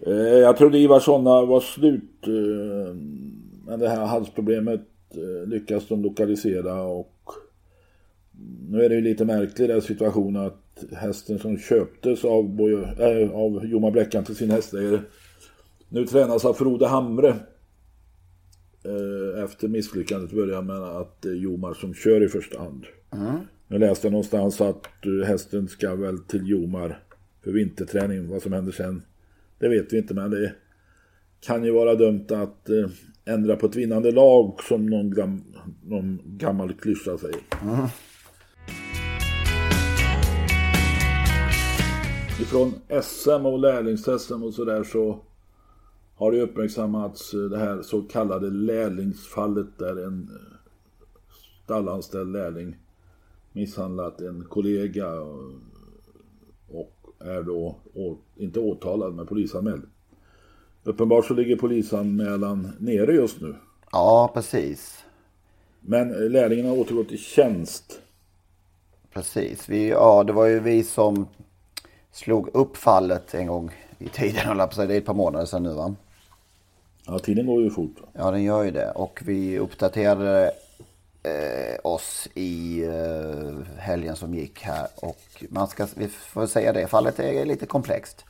Eh, 0.00 0.12
jag 0.14 0.56
trodde 0.56 0.78
Ivar 0.78 1.00
Sonna 1.00 1.44
var 1.44 1.60
slut. 1.60 2.26
Eh, 2.26 2.94
men 3.66 3.80
det 3.80 3.88
här 3.88 4.06
halsproblemet 4.06 4.86
eh, 5.10 5.48
lyckas 5.48 5.88
de 5.88 6.02
lokalisera 6.02 6.82
och 6.82 7.15
nu 8.68 8.84
är 8.84 8.88
det 8.88 8.94
ju 8.94 9.00
lite 9.00 9.24
märklig 9.24 9.68
den 9.68 9.82
situationen 9.82 10.46
att 10.46 10.84
hästen 10.92 11.38
som 11.38 11.58
köptes 11.58 12.24
av, 12.24 12.56
Bojo, 12.56 12.82
äh, 12.82 13.30
av 13.30 13.66
Joma 13.66 13.90
Bläckan 13.90 14.24
till 14.24 14.36
sin 14.36 14.50
hästägare 14.50 15.00
nu 15.88 16.06
tränas 16.06 16.44
av 16.44 16.54
Frode 16.54 16.86
Hamre. 16.86 17.28
Äh, 18.84 19.44
efter 19.44 19.68
misslyckandet 19.68 20.32
börjar 20.32 20.62
med 20.62 20.82
att 20.82 21.22
det 21.22 21.28
är 21.28 21.34
Jomar 21.34 21.74
som 21.74 21.94
kör 21.94 22.22
i 22.22 22.28
första 22.28 22.58
hand. 22.58 22.84
Mm. 23.12 23.36
Jag 23.68 23.80
läste 23.80 24.10
någonstans 24.10 24.60
att 24.60 24.86
hästen 25.26 25.68
ska 25.68 25.94
väl 25.94 26.18
till 26.18 26.48
Jomar 26.48 26.98
för 27.44 27.52
vinterträning. 27.52 28.28
Vad 28.28 28.42
som 28.42 28.52
händer 28.52 28.72
sen 28.72 29.02
det 29.58 29.68
vet 29.68 29.92
vi 29.92 29.98
inte 29.98 30.14
men 30.14 30.30
det 30.30 30.52
kan 31.40 31.64
ju 31.64 31.70
vara 31.70 31.94
dumt 31.94 32.26
att 32.28 32.68
eh, 32.68 32.90
ändra 33.24 33.56
på 33.56 33.66
ett 33.66 33.76
vinnande 33.76 34.10
lag 34.10 34.60
som 34.62 34.86
någon, 34.86 35.10
gam, 35.10 35.44
någon 35.84 36.20
gammal 36.24 36.72
klyscha 36.72 37.18
säger. 37.18 37.40
Mm. 37.62 37.86
Ifrån 42.56 43.02
SM 43.02 43.46
och 43.46 43.58
lärlings-SM 43.58 44.42
och 44.42 44.54
sådär 44.54 44.84
så 44.84 45.18
har 46.14 46.32
det 46.32 46.40
uppmärksammats 46.40 47.34
eh, 47.34 47.40
det 47.40 47.58
här 47.58 47.82
så 47.82 48.02
kallade 48.02 48.50
lärlingsfallet 48.50 49.66
där 49.78 50.06
en 50.06 50.30
eh, 50.34 50.72
stallanställd 51.64 52.32
lärling 52.32 52.76
misshandlat 53.52 54.20
en 54.20 54.44
kollega 54.44 55.08
och 56.68 57.14
är 57.20 57.42
då 57.42 57.76
inte 58.36 58.60
åtalad 58.60 59.14
men 59.14 59.26
polisanmäld. 59.26 59.82
Uppenbart 60.84 61.26
så 61.26 61.34
ligger 61.34 61.56
polisanmälan 61.56 62.72
nere 62.78 63.12
just 63.12 63.40
nu. 63.40 63.54
Ja, 63.92 64.30
precis. 64.34 65.04
Men 65.80 66.08
lärlingen 66.08 66.66
har 66.66 66.76
återgått 66.76 67.12
i 67.12 67.18
tjänst. 67.18 68.00
Precis. 69.12 69.68
Vi, 69.68 69.88
ja, 69.88 70.24
det 70.24 70.32
var 70.32 70.46
ju 70.46 70.60
vi 70.60 70.84
som 70.84 71.26
slog 72.16 72.48
upp 72.54 72.76
fallet 72.76 73.34
en 73.34 73.46
gång 73.46 73.70
i 73.98 74.08
tiden. 74.08 74.56
Det 74.58 74.80
är 74.80 74.90
ett 74.90 75.04
par 75.04 75.14
månader 75.14 75.46
sedan 75.46 75.62
nu 75.62 75.72
va? 75.72 75.94
Ja, 77.06 77.18
tiden 77.18 77.46
går 77.46 77.62
ju 77.62 77.70
fort. 77.70 77.96
Ja, 78.12 78.30
den 78.30 78.42
gör 78.42 78.62
ju 78.62 78.70
det. 78.70 78.90
Och 78.90 79.22
vi 79.24 79.58
uppdaterade 79.58 80.52
eh, 81.22 81.78
oss 81.84 82.28
i 82.34 82.84
eh, 82.84 83.78
helgen 83.78 84.16
som 84.16 84.34
gick 84.34 84.62
här. 84.62 84.86
Och 84.96 85.44
man 85.48 85.68
ska, 85.68 85.86
vi 85.94 86.08
får 86.08 86.46
säga 86.46 86.72
det, 86.72 86.86
fallet 86.86 87.20
är 87.20 87.44
lite 87.44 87.66
komplext. 87.66 88.24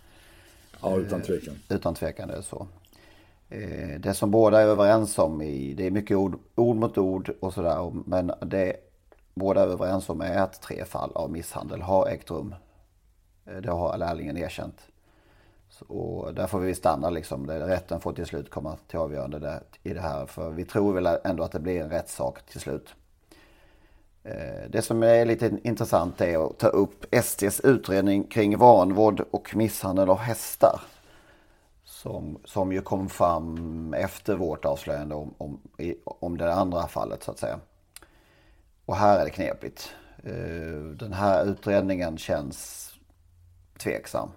Ja, 0.83 0.97
utan 0.97 1.23
tvekan. 1.23 1.55
Eh, 1.69 1.77
utan 1.77 1.95
tvekan 1.95 2.31
är 2.31 2.37
det 2.37 2.43
så. 2.43 2.67
Eh, 3.49 4.01
det 4.01 4.15
som 4.15 4.31
båda 4.31 4.61
är 4.61 4.67
överens 4.67 5.19
om, 5.19 5.43
i, 5.43 5.75
det 5.75 5.87
är 5.87 5.91
mycket 5.91 6.17
ord, 6.17 6.39
ord 6.55 6.77
mot 6.77 6.99
ord 6.99 7.31
och 7.41 7.55
sådär. 7.55 7.93
Men 8.07 8.33
det 8.41 8.77
båda 9.35 9.63
är 9.63 9.67
överens 9.67 10.09
om 10.09 10.21
är 10.21 10.39
att 10.39 10.63
tre 10.63 10.85
fall 10.85 11.11
av 11.15 11.31
misshandel 11.31 11.83
har 11.83 12.07
ägt 12.07 12.31
rum. 12.31 12.55
Eh, 13.47 13.57
det 13.57 13.71
har 13.71 13.99
lärlingen 13.99 14.37
erkänt. 14.37 14.89
Och 15.89 16.35
där 16.35 16.47
får 16.47 16.61
vi 16.61 16.75
stanna 16.75 17.11
liksom. 17.11 17.51
Rätten 17.51 18.01
får 18.01 18.13
till 18.13 18.27
slut 18.27 18.51
komma 18.51 18.77
till 18.87 18.99
avgörande 18.99 19.39
där, 19.39 19.63
i 19.83 19.95
det 19.95 20.01
här. 20.01 20.27
För 20.27 20.51
vi 20.51 20.65
tror 20.65 20.93
väl 20.93 21.19
ändå 21.25 21.43
att 21.43 21.53
det 21.53 21.61
blir 21.61 21.81
en 21.81 21.91
rättssak 21.91 22.47
till 22.47 22.61
slut. 22.61 22.95
Eh, 24.25 24.71
det 24.71 24.83
som 24.83 25.03
är 25.03 25.25
lite 25.25 25.59
intressant 25.63 26.21
är 26.21 26.47
att 26.47 26.59
ta 26.59 26.69
upp 26.69 27.15
STs 27.23 27.61
utredning 27.61 28.25
kring 28.25 28.59
vanvård 28.59 29.25
och 29.31 29.57
misshandel 29.57 30.11
av 30.11 30.19
hästar. 30.19 30.81
Som, 31.85 32.39
som 32.45 32.73
ju 32.73 32.83
kom 32.83 33.09
fram 33.09 33.95
efter 33.95 34.35
vårt 34.35 34.65
avslöjande 34.65 35.15
om, 35.15 35.35
om, 35.39 35.61
om 36.05 36.39
det 36.39 36.55
andra 36.55 36.89
fallet 36.89 37.23
så 37.23 37.31
att 37.31 37.39
säga. 37.39 37.61
Och 38.85 38.97
här 38.97 39.19
är 39.19 39.25
det 39.25 39.31
knepigt. 39.31 39.91
Eh, 40.25 40.83
den 40.99 41.13
här 41.13 41.45
utredningen 41.45 42.19
känns 42.19 42.87
tveksam 43.79 44.29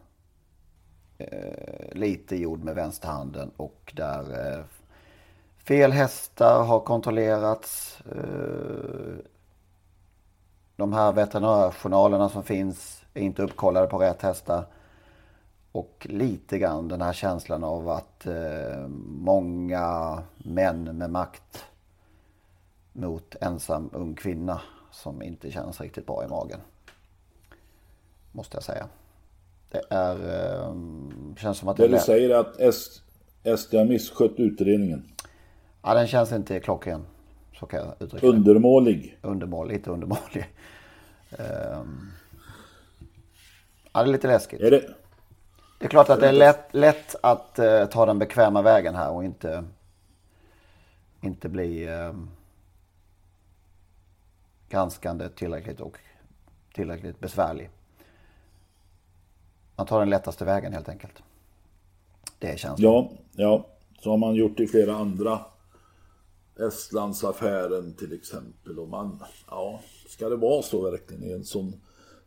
eh, 1.18 1.92
lite 1.92 2.36
gjord 2.36 2.64
med 2.64 2.76
vänsterhanden 2.76 3.52
och 3.58 3.94
där 3.96 4.54
eh, 4.58 4.64
fel 5.58 5.92
hästar 5.92 6.64
har 6.64 6.80
kontrollerats. 6.80 8.02
Eh, 8.02 9.26
de 10.76 10.94
här 10.94 11.12
veterinärjournalerna 11.12 12.30
som 12.30 12.44
finns 12.44 13.04
är 13.14 13.22
inte 13.22 13.44
uppkollade 13.44 13.88
på 13.88 13.98
rätt 13.98 14.22
hästar. 14.22 14.66
Och 15.72 16.08
lite 16.10 16.60
grann 16.60 16.88
den 16.88 17.02
här 17.02 17.14
känslan 17.14 17.64
av 17.64 17.90
att 17.90 18.26
eh, 18.26 18.88
många 19.08 20.24
män 20.38 20.98
med 20.98 21.10
makt 21.10 21.66
mot 22.94 23.36
ensam 23.42 23.90
ung 23.94 24.16
kvinna 24.16 24.62
som 24.92 25.22
inte 25.22 25.52
känns 25.52 25.82
riktigt 25.82 26.06
bra 26.06 26.26
i 26.26 26.28
magen. 26.28 26.60
Måste 28.32 28.58
jag 28.58 28.64
säga. 28.64 28.88
Det 29.70 29.82
är, 29.90 30.16
eh, 30.16 30.76
känns 31.38 31.58
som 31.58 31.68
att 31.70 31.78
det 31.78 31.88
det 31.88 31.94
du 31.94 32.00
säger 32.00 32.30
är 32.30 32.40
att 32.40 32.60
S- 32.60 33.02
SD 33.58 33.74
har 33.74 33.86
misskött 33.86 34.34
utredningen. 34.38 35.10
Ja, 35.82 35.94
den 35.94 36.08
känns 36.08 36.32
inte 36.32 36.60
klockren. 36.60 37.06
Så 37.60 37.66
kan 37.66 37.80
jag 37.80 37.96
uttrycka. 38.00 38.28
Undermålig. 38.28 39.18
Undermålig, 39.22 39.74
lite 39.78 39.92
undermålig. 39.92 40.54
Ehm. 41.32 42.12
Ja, 43.94 44.04
det 44.04 44.10
är 44.10 44.12
lite 44.12 44.28
läskigt. 44.28 44.62
Är 44.62 44.72
det? 44.72 44.90
Det 45.80 45.86
är 45.86 45.90
klart 45.90 46.10
att 46.10 46.20
det 46.20 46.28
är 46.28 46.34
lätt, 46.34 46.74
lätt 46.74 47.16
att 47.24 47.60
eh, 47.60 47.86
ta 47.86 48.06
den 48.06 48.20
bekväma 48.20 48.62
vägen 48.62 48.96
här 48.96 49.12
och 49.12 49.24
inte, 49.24 49.64
inte 51.22 51.50
bli 51.50 51.88
eh, 51.88 52.14
granskande 54.70 55.30
tillräckligt 55.30 55.82
och 55.82 55.98
tillräckligt 56.74 57.20
besvärlig. 57.20 57.70
Man 59.80 59.88
tar 59.88 60.00
den 60.00 60.10
lättaste 60.10 60.46
vägen 60.46 60.74
helt 60.74 60.90
enkelt. 60.90 61.24
Det 62.40 62.60
känns 62.60 62.80
Ja, 62.80 63.12
ja. 63.36 63.68
Så 64.02 64.10
har 64.10 64.18
man 64.18 64.36
gjort 64.36 64.60
i 64.60 64.68
flera 64.68 64.96
andra. 64.96 65.40
Estlandsaffären 66.68 67.94
till 67.94 68.14
exempel. 68.14 68.80
Och 68.80 68.90
man, 68.90 69.24
ja, 69.50 69.82
ska 70.08 70.30
det 70.30 70.36
vara 70.36 70.62
så 70.62 70.92
verkligen 70.92 71.24
i 71.24 71.32
en 71.32 71.44
sån 71.44 71.74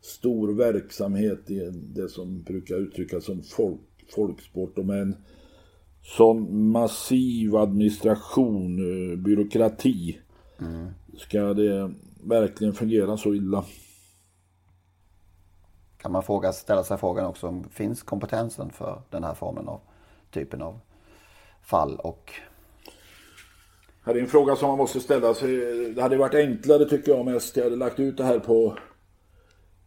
stor 0.01 0.53
verksamhet 0.53 1.51
i 1.51 1.71
det 1.95 2.09
som 2.09 2.41
brukar 2.41 2.75
uttryckas 2.75 3.25
som 3.25 3.43
folk, 3.43 3.81
folksport 4.15 4.77
och 4.77 4.85
med 4.85 5.01
en 5.01 5.15
sån 6.01 6.67
massiv 6.71 7.55
administration, 7.55 8.79
eh, 8.79 9.17
byråkrati. 9.17 10.19
Ska 11.17 11.53
det 11.53 11.93
verkligen 12.23 12.73
fungera 12.73 13.17
så 13.17 13.33
illa? 13.33 13.65
Kan 16.03 16.11
man 16.11 16.23
fråga, 16.23 16.53
ställa 16.53 16.83
sig 16.83 16.97
frågan 16.97 17.25
också 17.25 17.47
om 17.47 17.63
finns 17.69 18.03
kompetensen 18.03 18.69
för 18.69 19.01
den 19.09 19.23
här 19.23 19.33
formen 19.33 19.67
av 19.67 19.81
typen 20.31 20.61
av 20.61 20.79
fall 21.61 21.95
och 21.95 22.31
Här 24.05 24.15
är 24.15 24.19
en 24.19 24.27
fråga 24.27 24.55
som 24.55 24.67
man 24.67 24.77
måste 24.77 24.99
ställa 24.99 25.33
sig. 25.33 25.57
Det 25.93 26.01
hade 26.01 26.17
varit 26.17 26.33
enklare 26.33 26.85
tycker 26.89 27.11
jag 27.11 27.27
om 27.27 27.39
SD 27.39 27.57
hade 27.57 27.75
lagt 27.75 27.99
ut 27.99 28.17
det 28.17 28.23
här 28.23 28.39
på 28.39 28.77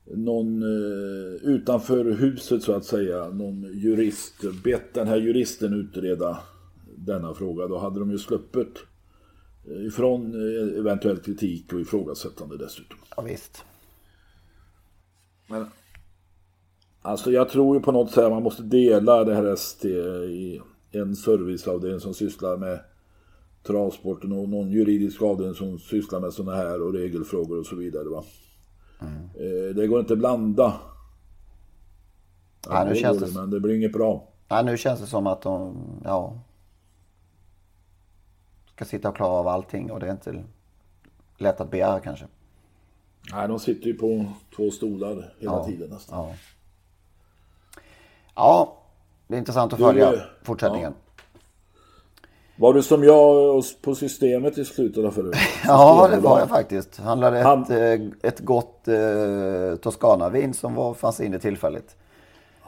någon 0.05 0.63
eh, 0.63 1.49
utanför 1.49 2.05
huset 2.05 2.63
så 2.63 2.73
att 2.73 2.85
säga. 2.85 3.29
Någon 3.29 3.63
jurist. 3.63 4.35
Bett 4.65 4.95
den 4.95 5.09
här 5.09 5.17
juristen 5.17 5.75
utreda 5.75 6.39
denna 6.97 7.35
fråga. 7.35 7.67
Då 7.67 7.79
hade 7.79 8.01
de 8.01 8.11
ju 8.11 8.19
sluppit 8.19 8.79
eh, 9.71 9.87
ifrån 9.87 10.35
eh, 10.35 10.79
eventuell 10.79 11.19
kritik 11.19 11.73
och 11.73 11.81
ifrågasättande 11.81 12.57
dessutom. 12.57 12.99
ja, 13.17 13.23
visst. 13.23 13.65
Men 15.47 15.67
alltså 17.07 17.31
jag 17.33 17.49
tror 17.49 17.77
ju 17.77 17.83
på 17.83 17.93
något 17.93 18.11
sätt 18.11 18.25
att 18.25 18.33
man 18.33 18.43
måste 18.43 18.63
dela 18.63 19.25
det 19.25 19.35
här 19.35 19.45
ST 19.53 19.89
i 19.89 20.61
en 20.93 21.17
serviceavdelning 21.17 22.01
som 22.01 22.15
sysslar 22.15 22.57
med 22.57 22.81
travsporten 23.63 24.33
och 24.33 24.49
någon 24.49 24.71
juridisk 24.71 25.23
avdelning 25.23 25.55
som 25.55 25.79
sysslar 25.79 26.21
med 26.21 26.33
sådana 26.33 26.57
här 26.57 26.83
och 26.83 26.93
regelfrågor 26.93 27.59
och 27.61 27.67
så 27.67 27.77
vidare. 27.77 28.09
Va? 28.09 28.25
Eh, 29.35 29.75
Det 29.75 29.87
går 29.87 30.01
inte 30.01 30.13
att 30.13 30.19
blanda. 30.19 30.81
Ja, 32.69 32.85
nu 32.85 32.91
det 32.91 32.97
känns 32.97 33.19
det- 33.19 33.41
Men 33.41 33.51
det 33.51 33.61
blir 33.61 33.75
inget 33.77 33.93
bra. 33.93 34.29
Ja, 34.49 34.63
nu 34.63 34.77
känns 34.77 35.01
det 35.01 35.07
som 35.07 35.27
att 35.27 35.43
de 35.43 35.77
ja, 36.05 36.39
ska 38.75 38.85
sitta 38.85 39.09
och 39.09 39.17
klara 39.17 39.31
av 39.33 39.49
allting 39.49 39.91
och 39.91 40.01
det 40.01 40.07
är 40.07 40.13
inte 40.13 40.45
lätt 41.39 41.61
att 41.61 41.71
begära 41.71 42.01
kanske. 42.01 42.27
Nej, 43.33 43.49
de 43.49 43.59
sitter 43.59 43.87
ju 43.87 43.95
på 43.95 44.25
två 44.57 44.71
stolar 44.71 45.09
hela 45.15 45.29
Ja, 45.39 45.65
tiden 45.65 45.91
nästan. 45.91 46.19
Ja. 46.29 46.35
Ja, 48.37 48.77
det 49.29 49.35
är 49.35 49.39
intressant 49.39 49.73
att 49.73 49.79
följa 49.79 50.13
eh, 50.13 50.21
fortsättningen. 50.43 50.95
Var 52.59 52.75
du 52.75 52.83
som 52.83 53.05
jag 53.05 53.65
på 53.83 53.95
systemet 53.95 54.59
i 54.59 54.65
slutet 54.65 55.05
av 55.05 55.11
förra 55.11 55.33
Ja, 55.67 56.09
det 56.11 56.17
var 56.17 56.39
jag 56.39 56.49
faktiskt. 56.49 57.01
Handlade 57.01 57.39
Han- 57.43 57.63
ett, 57.63 57.71
eh, 57.71 58.29
ett 58.31 58.41
gott 58.41 58.89
eh, 58.89 59.77
Toscana-vin 59.83 60.55
som 60.55 60.75
var, 60.75 60.95
fanns 60.95 61.21
inne 61.21 61.39
tillfälligt. 61.39 61.97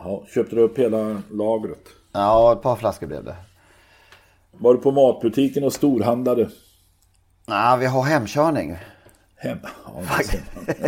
Ja, 0.05 0.23
köpte 0.35 0.57
du 0.57 0.63
upp 0.63 0.79
hela 0.79 1.23
lagret? 1.31 1.83
Ja, 2.13 2.53
ett 2.53 2.63
par 2.63 2.77
flaskor 2.77 3.07
blev 3.07 3.25
det. 3.25 3.37
Var 4.53 4.75
du 4.75 4.81
på 4.81 4.91
matbutiken 4.91 5.65
och 5.65 5.73
storhandlade? 5.73 6.49
Nej, 7.47 7.79
vi 7.79 7.87
har 7.87 8.03
hemkörning. 8.03 8.77
Hem. 9.37 9.59
Ja, 9.63 9.93
det 9.95 10.41
man. 10.57 10.75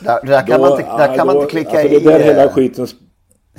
Där, 0.00 0.26
där 0.26 0.46
kan, 0.46 0.60
Då- 0.60 0.66
man, 0.68 0.80
inte, 0.80 0.96
där 0.96 1.08
ja, 1.08 1.16
kan 1.16 1.26
man 1.26 1.36
då- 1.36 1.40
inte 1.42 1.50
klicka 1.50 1.70
alltså, 1.70 1.86
i... 1.86 1.98
Det 1.98 2.10
där 2.10 2.20
hela 2.20 2.44
eh, 2.44 2.50
skiten 2.52 2.86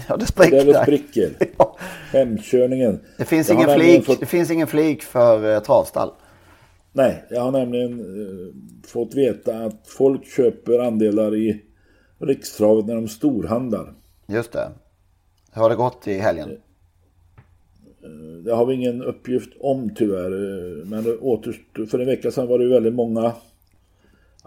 Ja, 0.10 0.16
det 0.18 0.22
det 0.24 0.28
spricker. 0.28 0.66
där 0.66 0.84
spricker. 0.84 1.34
Ja. 1.58 1.78
Hemkörningen. 2.12 3.00
Det 3.18 3.26
finns, 3.26 3.50
Jag 3.50 3.56
ingen 3.58 3.80
flik, 3.80 4.06
Fått, 4.06 4.20
det 4.20 4.26
finns 4.26 4.52
ingen 4.52 4.68
flik 4.68 5.04
för 5.04 5.54
eh, 5.56 5.60
travstall. 5.60 6.10
nej, 6.94 7.24
jag 7.30 7.42
har 7.42 7.52
nämligen 7.52 8.00
eh, 8.00 8.54
fått 8.90 9.16
veta 9.16 9.58
att 9.66 9.88
folk 9.88 10.26
köper 10.28 10.80
andelar 10.80 11.36
i 11.36 11.62
Rikstravet 12.20 12.86
när 12.86 12.96
de 12.96 13.08
storhandlar. 13.08 13.94
Just 14.28 14.52
det. 14.52 14.70
Hur 15.54 15.62
har 15.62 15.70
det 15.70 15.76
gått 15.76 16.08
i 16.08 16.14
helgen? 16.18 16.50
Det 18.46 18.52
har 18.54 18.66
vi 18.66 18.74
ingen 18.74 19.02
uppgift 19.04 19.50
om 19.60 19.90
tyvärr. 19.96 20.32
eh, 20.32 20.86
Men 20.86 21.04
det 21.04 21.18
återstår, 21.18 21.86
för 21.86 22.00
en 22.00 22.06
vecka 22.06 22.32
sedan 22.32 22.48
var 22.48 22.60
det 22.60 22.68
väldigt 22.70 22.94
många 22.94 23.34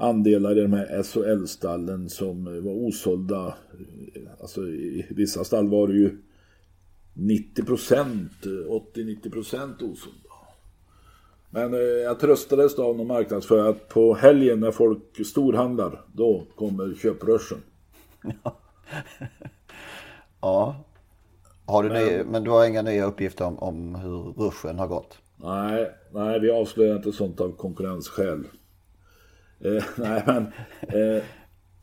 andelar 0.00 0.58
i 0.58 0.62
de 0.62 0.72
här 0.72 1.02
SHL-stallen 1.02 2.08
som 2.08 2.44
var 2.44 2.72
osålda. 2.72 3.54
Alltså 4.40 4.60
i 4.62 5.06
vissa 5.10 5.44
stall 5.44 5.68
var 5.68 5.88
det 5.88 5.94
ju 5.94 6.18
90 7.14 7.64
procent, 7.64 8.32
80-90 8.42 9.30
procent 9.30 9.82
osålda. 9.82 10.16
Men 11.50 11.74
eh, 11.74 11.80
jag 11.80 12.20
tröstades 12.20 12.76
då 12.76 12.84
av 12.84 12.96
någon 12.96 13.06
marknadsförare 13.06 13.68
att 13.68 13.88
på 13.88 14.14
helgen 14.14 14.60
när 14.60 14.70
folk 14.70 15.26
storhandlar, 15.26 16.04
då 16.12 16.46
kommer 16.56 16.94
köprushen. 16.94 17.58
Ja. 20.42 20.76
Har 21.66 21.82
du 21.82 21.88
ny, 21.88 22.24
men 22.24 22.44
du 22.44 22.50
har 22.50 22.66
inga 22.66 22.82
nya 22.82 23.04
uppgifter 23.04 23.44
om, 23.44 23.58
om 23.58 23.94
hur 23.94 24.44
ruschen 24.44 24.78
har 24.78 24.86
gått? 24.86 25.18
Nej, 25.36 25.90
nej, 26.12 26.40
vi 26.40 26.50
avslöjar 26.50 26.96
inte 26.96 27.12
sånt 27.12 27.40
av 27.40 27.52
konkurrensskäl. 27.52 28.44
Eh, 29.64 29.84
nej, 29.96 30.22
men 30.26 30.42
eh, 30.82 31.22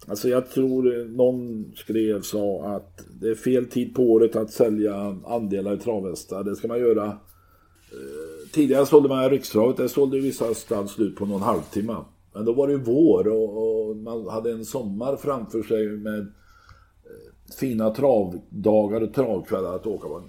alltså 0.08 0.30
jag 0.30 0.50
tror 0.50 1.06
någon 1.18 1.72
skrev 1.76 2.22
sa 2.22 2.64
att 2.76 3.06
det 3.22 3.30
är 3.30 3.36
fel 3.36 3.66
tid 3.66 3.96
på 3.96 4.04
året 4.04 4.36
att 4.36 4.52
sälja 4.52 5.18
andelar 5.26 5.74
i 5.74 5.78
travhästar. 5.78 6.44
Det 6.44 6.56
ska 6.56 6.68
man 6.68 6.80
göra. 6.80 7.06
Eh, 7.06 8.50
tidigare 8.54 8.86
sålde 8.86 9.10
man 9.10 9.26
i 9.26 9.30
Rikstravet, 9.30 9.78
där 9.78 9.88
sålde 9.88 10.20
vissa 10.20 10.54
stall 10.54 10.88
slut 10.88 11.16
på 11.16 11.26
någon 11.26 11.42
halvtimme. 11.42 11.96
Men 12.34 12.46
då 12.46 12.54
var 12.54 12.68
det 12.68 12.74
ju 12.74 12.80
vår 12.80 13.28
och, 13.28 13.90
och 13.90 13.98
man 13.98 14.28
hade 14.28 14.52
en 14.52 14.66
sommar 14.66 15.16
framför 15.16 15.64
sig 15.64 15.88
med 15.88 16.20
eh, 16.20 17.56
fina 17.60 17.90
travdagar 17.90 19.02
och 19.02 19.14
travkvällar 19.14 19.76
att 19.76 19.88
åka 19.88 20.08
på. 20.08 20.24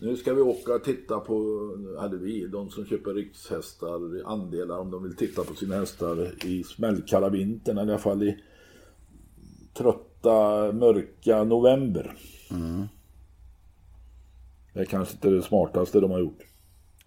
Nu 0.00 0.16
ska 0.16 0.34
vi 0.34 0.40
åka 0.40 0.74
och 0.74 0.84
titta 0.84 1.20
på, 1.20 1.68
hade 2.00 2.16
vi, 2.16 2.46
de 2.46 2.70
som 2.70 2.86
köper 2.86 3.14
rikshästar, 3.14 4.22
andelar 4.24 4.78
om 4.78 4.90
de 4.90 5.02
vill 5.02 5.16
titta 5.16 5.44
på 5.44 5.54
sina 5.54 5.76
hästar 5.76 6.44
i 6.44 6.64
smällkalla 6.64 7.28
vintern, 7.28 7.78
eller 7.78 7.92
i 7.92 7.94
alla 7.94 8.02
fall 8.02 8.22
i 8.22 8.44
trötta, 9.74 10.72
mörka 10.72 11.44
november. 11.44 12.16
Det 14.72 14.80
är 14.80 14.84
kanske 14.84 15.14
inte 15.14 15.30
det 15.30 15.42
smartaste 15.42 16.00
de 16.00 16.10
har 16.10 16.18
gjort. 16.18 16.44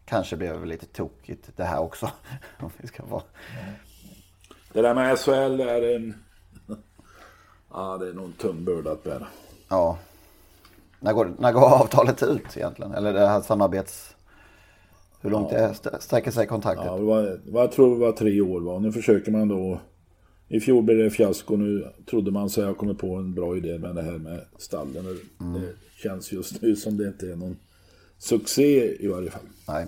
Kanske 0.06 0.38
blev 0.38 0.62
det 0.62 0.66
lite 0.66 0.86
tokigt 0.86 1.50
det 1.56 1.64
här 1.64 1.80
också. 1.80 2.12
Om 2.60 2.70
vi 2.78 2.88
ska 2.88 3.06
vara... 3.06 3.24
Det 4.74 4.82
där 4.82 4.96
med 4.96 5.20
SHL 5.20 5.60
är 5.60 5.96
en... 5.96 6.14
Ja, 7.74 7.98
det 7.98 8.10
är 8.10 8.14
nog 8.14 8.26
en 8.26 8.34
tung 8.34 8.66
börda 8.66 8.92
att 8.92 9.04
bära. 9.04 9.28
Ja. 9.70 9.98
När 11.04 11.14
går, 11.14 11.34
när 11.40 11.52
går 11.52 11.62
avtalet 11.82 12.24
ut 12.24 12.58
egentligen? 12.58 12.94
Eller 12.94 13.14
det 13.14 13.28
här 13.28 13.42
samarbets... 13.42 14.16
Hur 15.22 15.30
långt 15.30 15.50
det 15.50 15.58
st- 15.60 15.90
sträcker 16.00 16.32
sig 16.32 16.48
kontraktet? 16.48 16.86
Ja, 16.86 16.96
det 16.98 17.04
var, 17.04 17.40
jag 17.54 17.72
tror 17.72 17.94
det 18.00 18.06
var 18.06 18.12
tre 18.12 18.42
år 18.42 18.62
va. 18.62 18.80
Nu 18.80 18.92
försöker 18.92 19.32
man 19.32 19.48
då. 19.48 19.80
I 20.48 20.60
fjol 20.60 20.84
blev 20.84 20.98
det 20.98 21.10
fiasko. 21.10 21.56
Nu 21.58 21.88
trodde 22.10 22.32
man 22.32 22.50
sig 22.50 22.66
ha 22.66 22.74
kommit 22.74 22.98
på 23.00 23.16
en 23.16 23.34
bra 23.34 23.58
idé 23.58 23.78
med 23.80 23.96
det 23.96 24.02
här 24.02 24.12
med 24.18 24.40
stallen. 24.58 25.20
Det 25.38 25.74
känns 26.02 26.32
just 26.32 26.62
nu 26.62 26.76
som 26.76 26.98
det 26.98 27.08
inte 27.08 27.32
är 27.32 27.36
någon 27.36 27.58
succé 28.18 28.96
i 29.06 29.08
varje 29.08 29.32
fall. 29.32 29.42
Nej. 29.68 29.88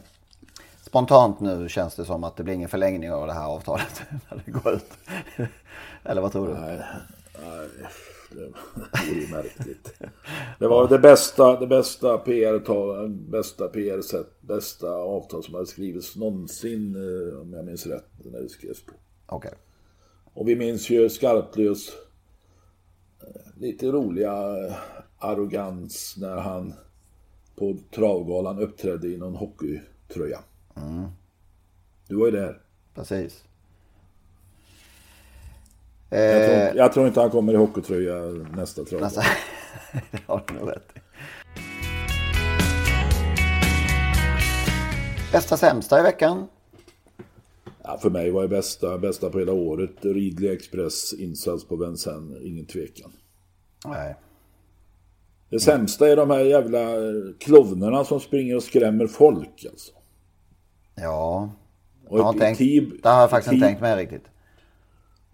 Spontant 0.81 1.39
nu 1.39 1.69
känns 1.69 1.95
det 1.95 2.05
som 2.05 2.23
att 2.23 2.35
det 2.35 2.43
blir 2.43 2.53
ingen 2.53 2.69
förlängning 2.69 3.11
av 3.11 3.27
det 3.27 3.33
här 3.33 3.45
avtalet 3.47 4.01
när 4.29 4.41
det 4.45 4.51
går 4.51 4.73
ut. 4.73 4.91
Eller 6.03 6.21
vad 6.21 6.31
tror 6.31 6.47
du? 6.47 6.53
Nej, 6.53 6.81
nej, 7.41 7.67
det 8.91 9.11
vore 9.11 9.21
ju 9.21 9.31
märkligt. 9.31 9.93
Det 10.59 10.67
var 10.67 10.87
det 10.87 10.99
bästa, 10.99 11.59
det 11.59 11.67
bästa 11.67 12.17
PR-tal, 12.17 13.09
bästa 13.09 13.67
PR-sätt, 13.67 14.41
bästa 14.41 14.89
avtal 14.89 15.43
som 15.43 15.53
hade 15.53 15.65
skrivits 15.65 16.15
någonsin, 16.15 16.95
eh, 16.95 17.41
om 17.41 17.53
jag 17.53 17.65
minns 17.65 17.87
rätt, 17.87 18.09
när 18.25 18.41
det 18.41 18.49
skrevs 18.49 18.85
på. 18.85 18.93
Okej. 19.25 19.53
Och 20.33 20.49
vi 20.49 20.55
minns 20.55 20.89
ju 20.89 21.09
Skarplös 21.09 21.91
lite 23.57 23.91
roliga 23.91 24.33
arrogans 25.17 26.15
när 26.17 26.37
han 26.37 26.73
på 27.55 27.77
travgalan 27.91 28.59
uppträdde 28.59 29.07
i 29.07 29.17
någon 29.17 29.35
hockeytröja. 29.35 30.39
Mm. 30.75 31.09
Du 32.07 32.15
var 32.15 32.25
ju 32.25 32.31
där. 32.31 32.61
Precis. 32.93 33.43
Jag 36.13 36.45
tror, 36.45 36.55
eh, 36.55 36.75
jag 36.75 36.93
tror, 36.93 37.07
inte 37.07 37.19
han 37.19 37.29
kommer 37.29 37.53
i 37.53 37.55
hockeytröja 37.55 38.15
nästa 38.55 38.83
travgala. 38.83 39.05
Nästa... 39.15 39.21
det 40.11 40.19
har 40.25 40.43
du 40.47 40.53
nog 40.53 40.69
rätt 40.69 40.89
i. 40.95 40.99
Bästa 45.31 45.57
sämsta 45.57 45.99
i 45.99 46.03
veckan? 46.03 46.47
Ja, 47.83 47.97
för 48.01 48.09
mig 48.09 48.31
var 48.31 48.41
det 48.41 48.47
bästa, 48.47 48.97
bästa 48.97 49.29
på 49.29 49.39
hela 49.39 49.51
året 49.51 49.91
Ridley 50.01 50.53
Express 50.53 51.13
insats 51.13 51.67
på 51.67 51.75
Vincennes, 51.75 52.41
ingen 52.41 52.65
tvekan. 52.65 53.11
Nej. 53.85 54.15
Det 55.49 55.59
sämsta 55.59 56.07
är 56.07 56.15
de 56.15 56.29
här 56.29 56.39
jävla 56.39 56.79
klovnerna 57.39 58.05
som 58.05 58.19
springer 58.19 58.55
och 58.55 58.63
skrämmer 58.63 59.07
folk 59.07 59.65
alltså. 59.71 59.91
Ja. 60.95 61.49
Och 62.07 62.19
jag 62.19 62.23
har 62.23 62.33
tänkt, 62.33 62.59
det 63.03 63.09
har 63.09 63.21
jag 63.21 63.29
faktiskt 63.29 63.53
inte 63.53 63.65
tänkt 63.67 63.81
med 63.81 63.97
riktigt. 63.97 64.25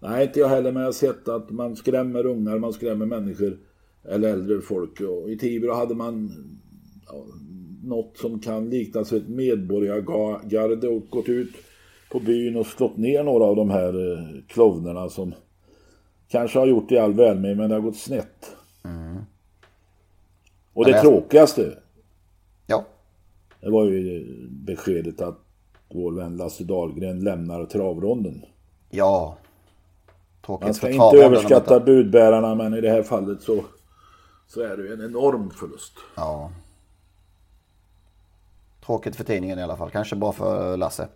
Nej, 0.00 0.26
inte 0.26 0.40
jag 0.40 0.48
heller, 0.48 0.72
men 0.72 0.82
jag 0.82 0.88
har 0.88 0.92
sett 0.92 1.28
att 1.28 1.50
man 1.50 1.76
skrämmer 1.76 2.26
ungar, 2.26 2.58
man 2.58 2.72
skrämmer 2.72 3.06
människor 3.06 3.58
eller 4.04 4.28
äldre 4.28 4.60
folk. 4.60 5.00
Och 5.00 5.30
I 5.30 5.38
Tibro 5.38 5.72
hade 5.72 5.94
man 5.94 6.32
ja, 7.06 7.24
något 7.84 8.16
som 8.18 8.40
kan 8.40 8.70
liknas 8.70 9.12
vid 9.12 9.22
ett 9.22 9.28
medborgargarde 9.28 10.88
och 10.88 11.08
gått 11.10 11.28
ut 11.28 11.50
på 12.10 12.20
byn 12.20 12.56
och 12.56 12.66
slått 12.66 12.96
ner 12.96 13.24
några 13.24 13.44
av 13.44 13.56
de 13.56 13.70
här 13.70 14.12
eh, 14.12 14.42
klovnerna 14.46 15.08
som 15.08 15.34
kanske 16.28 16.58
har 16.58 16.66
gjort 16.66 16.88
det 16.88 16.94
i 16.94 16.98
all 16.98 17.14
välmening 17.14 17.56
men 17.56 17.68
det 17.68 17.76
har 17.76 17.82
gått 17.82 17.96
snett. 17.96 18.56
Mm. 18.84 19.16
Och 20.72 20.84
det, 20.84 20.92
det 20.92 21.00
tråkigaste. 21.00 21.78
Ja. 22.66 22.84
Det 23.60 23.70
var 23.70 23.84
ju 23.84 24.26
beskedet 24.50 25.20
att 25.20 25.38
vår 25.88 26.12
vän 26.12 26.36
Lasse 26.36 26.64
Dahlgren 26.64 27.20
lämnar 27.20 27.66
travronden. 27.66 28.42
Ja. 28.90 29.36
Tråkigt 30.46 30.66
Man 30.66 30.74
ska 30.74 30.90
inte 30.90 31.16
överskatta 31.24 31.80
budbärarna 31.80 32.54
men 32.54 32.74
i 32.74 32.80
det 32.80 32.90
här 32.90 33.02
fallet 33.02 33.42
så, 33.42 33.64
så 34.46 34.60
är 34.60 34.76
det 34.76 34.92
en 34.92 35.04
enorm 35.04 35.50
förlust. 35.50 35.92
Ja. 36.14 36.50
Tråkigt 38.86 39.16
för 39.16 39.24
tidningen 39.24 39.58
i 39.58 39.62
alla 39.62 39.76
fall. 39.76 39.90
Kanske 39.90 40.16
bra 40.16 40.32
för 40.32 40.76
Lasse. 40.76 41.08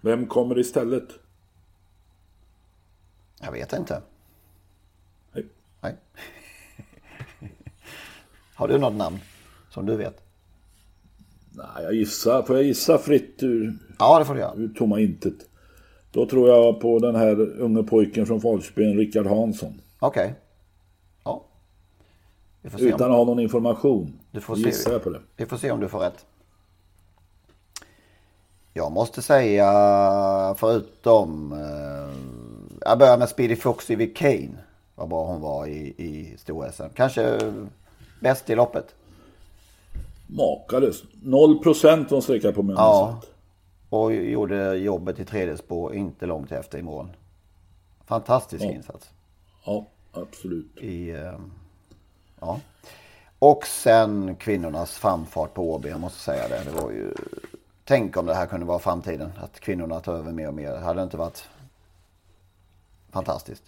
Vem 0.00 0.26
kommer 0.26 0.58
istället? 0.58 1.08
Jag 3.40 3.52
vet 3.52 3.72
inte. 3.72 4.02
Nej. 5.32 5.46
Nej. 5.80 5.96
Har 8.54 8.68
du 8.68 8.78
något 8.78 8.94
namn 8.94 9.18
som 9.70 9.86
du 9.86 9.96
vet? 9.96 10.20
Nej, 11.50 11.82
jag 11.82 11.94
gissar. 11.94 12.42
Får 12.42 12.56
jag 12.56 12.64
gissa 12.64 12.98
fritt 12.98 13.42
ur, 13.42 13.78
ja, 13.98 14.18
det 14.18 14.24
får 14.24 14.34
du 14.34 14.40
göra. 14.40 14.54
ur 14.54 14.74
tomma 14.74 15.00
intet? 15.00 15.34
Då 16.12 16.26
tror 16.26 16.48
jag 16.48 16.80
på 16.80 16.98
den 16.98 17.16
här 17.16 17.60
unge 17.60 17.82
pojken 17.82 18.26
från 18.26 18.40
Falköping, 18.40 18.98
Rickard 18.98 19.26
Hansson. 19.26 19.80
Okej. 19.98 20.24
Okay. 20.24 20.34
Ja. 21.24 21.44
Utan 22.78 23.10
att 23.10 23.16
ha 23.16 23.24
någon 23.24 23.40
information. 23.40 24.18
Du 24.30 24.40
får 24.40 24.56
se. 24.56 24.90
Jag 24.90 25.04
på 25.04 25.10
det. 25.10 25.20
Vi 25.36 25.46
får 25.46 25.56
se 25.56 25.70
om 25.70 25.80
du 25.80 25.88
får 25.88 25.98
rätt. 25.98 26.26
Jag 28.74 28.92
måste 28.92 29.22
säga 29.22 29.68
förutom... 30.58 31.52
Eh, 31.52 32.14
jag 32.80 32.98
börjar 32.98 33.18
med 33.18 33.28
Speedy 33.28 33.56
Foxy 33.56 33.96
vid 33.96 34.16
Kane. 34.16 34.58
Vad 34.94 35.08
bra 35.08 35.26
hon 35.26 35.40
var 35.40 35.66
i, 35.66 35.94
i 35.96 36.36
stor-SM. 36.38 36.82
Kanske 36.94 37.38
bäst 38.20 38.50
i 38.50 38.54
loppet. 38.54 38.94
Makalöst. 40.26 41.04
Noll 41.22 41.58
procent 41.58 42.10
hon 42.10 42.22
sträckade 42.22 42.54
på 42.54 42.62
mig. 42.62 42.74
Ja. 42.78 43.22
Och 43.92 44.14
gjorde 44.14 44.74
jobbet 44.76 45.20
i 45.20 45.24
tredje 45.24 45.56
spår 45.56 45.94
inte 45.94 46.26
långt 46.26 46.52
efter 46.52 46.78
imorgon. 46.78 47.10
Fantastisk 48.04 48.64
ja. 48.64 48.70
insats. 48.70 49.10
Ja, 49.64 49.86
absolut. 50.12 50.78
I, 50.80 51.10
eh, 51.10 51.38
ja. 52.40 52.60
Och 53.38 53.66
sen 53.66 54.36
kvinnornas 54.36 54.92
framfart 54.98 55.54
på 55.54 55.72
Åby, 55.72 55.88
jag 55.88 56.00
måste 56.00 56.18
säga 56.18 56.48
det. 56.48 56.62
Det 56.64 56.82
var 56.82 56.90
ju 56.90 57.14
Tänk 57.84 58.16
om 58.16 58.26
det 58.26 58.34
här 58.34 58.46
kunde 58.46 58.66
vara 58.66 58.78
framtiden. 58.78 59.32
Att 59.40 59.60
kvinnorna 59.60 60.00
tar 60.00 60.14
över 60.14 60.32
mer 60.32 60.48
och 60.48 60.54
mer. 60.54 60.70
Det 60.70 60.78
hade 60.78 61.02
inte 61.02 61.16
varit 61.16 61.48
fantastiskt. 63.10 63.62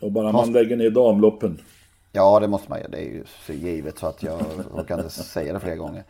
Och 0.00 0.12
bara 0.12 0.32
man 0.32 0.52
lägger 0.52 0.76
ner 0.76 0.90
damloppen. 0.90 1.60
Ja, 2.16 2.40
det 2.40 2.48
måste 2.48 2.70
man 2.70 2.78
göra. 2.78 2.88
Det 2.88 2.98
är 2.98 3.04
ju 3.04 3.24
så 3.46 3.52
givet 3.52 3.98
så 3.98 4.06
att 4.06 4.22
jag 4.22 4.40
orkar 4.72 4.98
inte 4.98 5.10
säga 5.10 5.52
det 5.52 5.60
fler 5.60 5.76
gånger. 5.76 6.04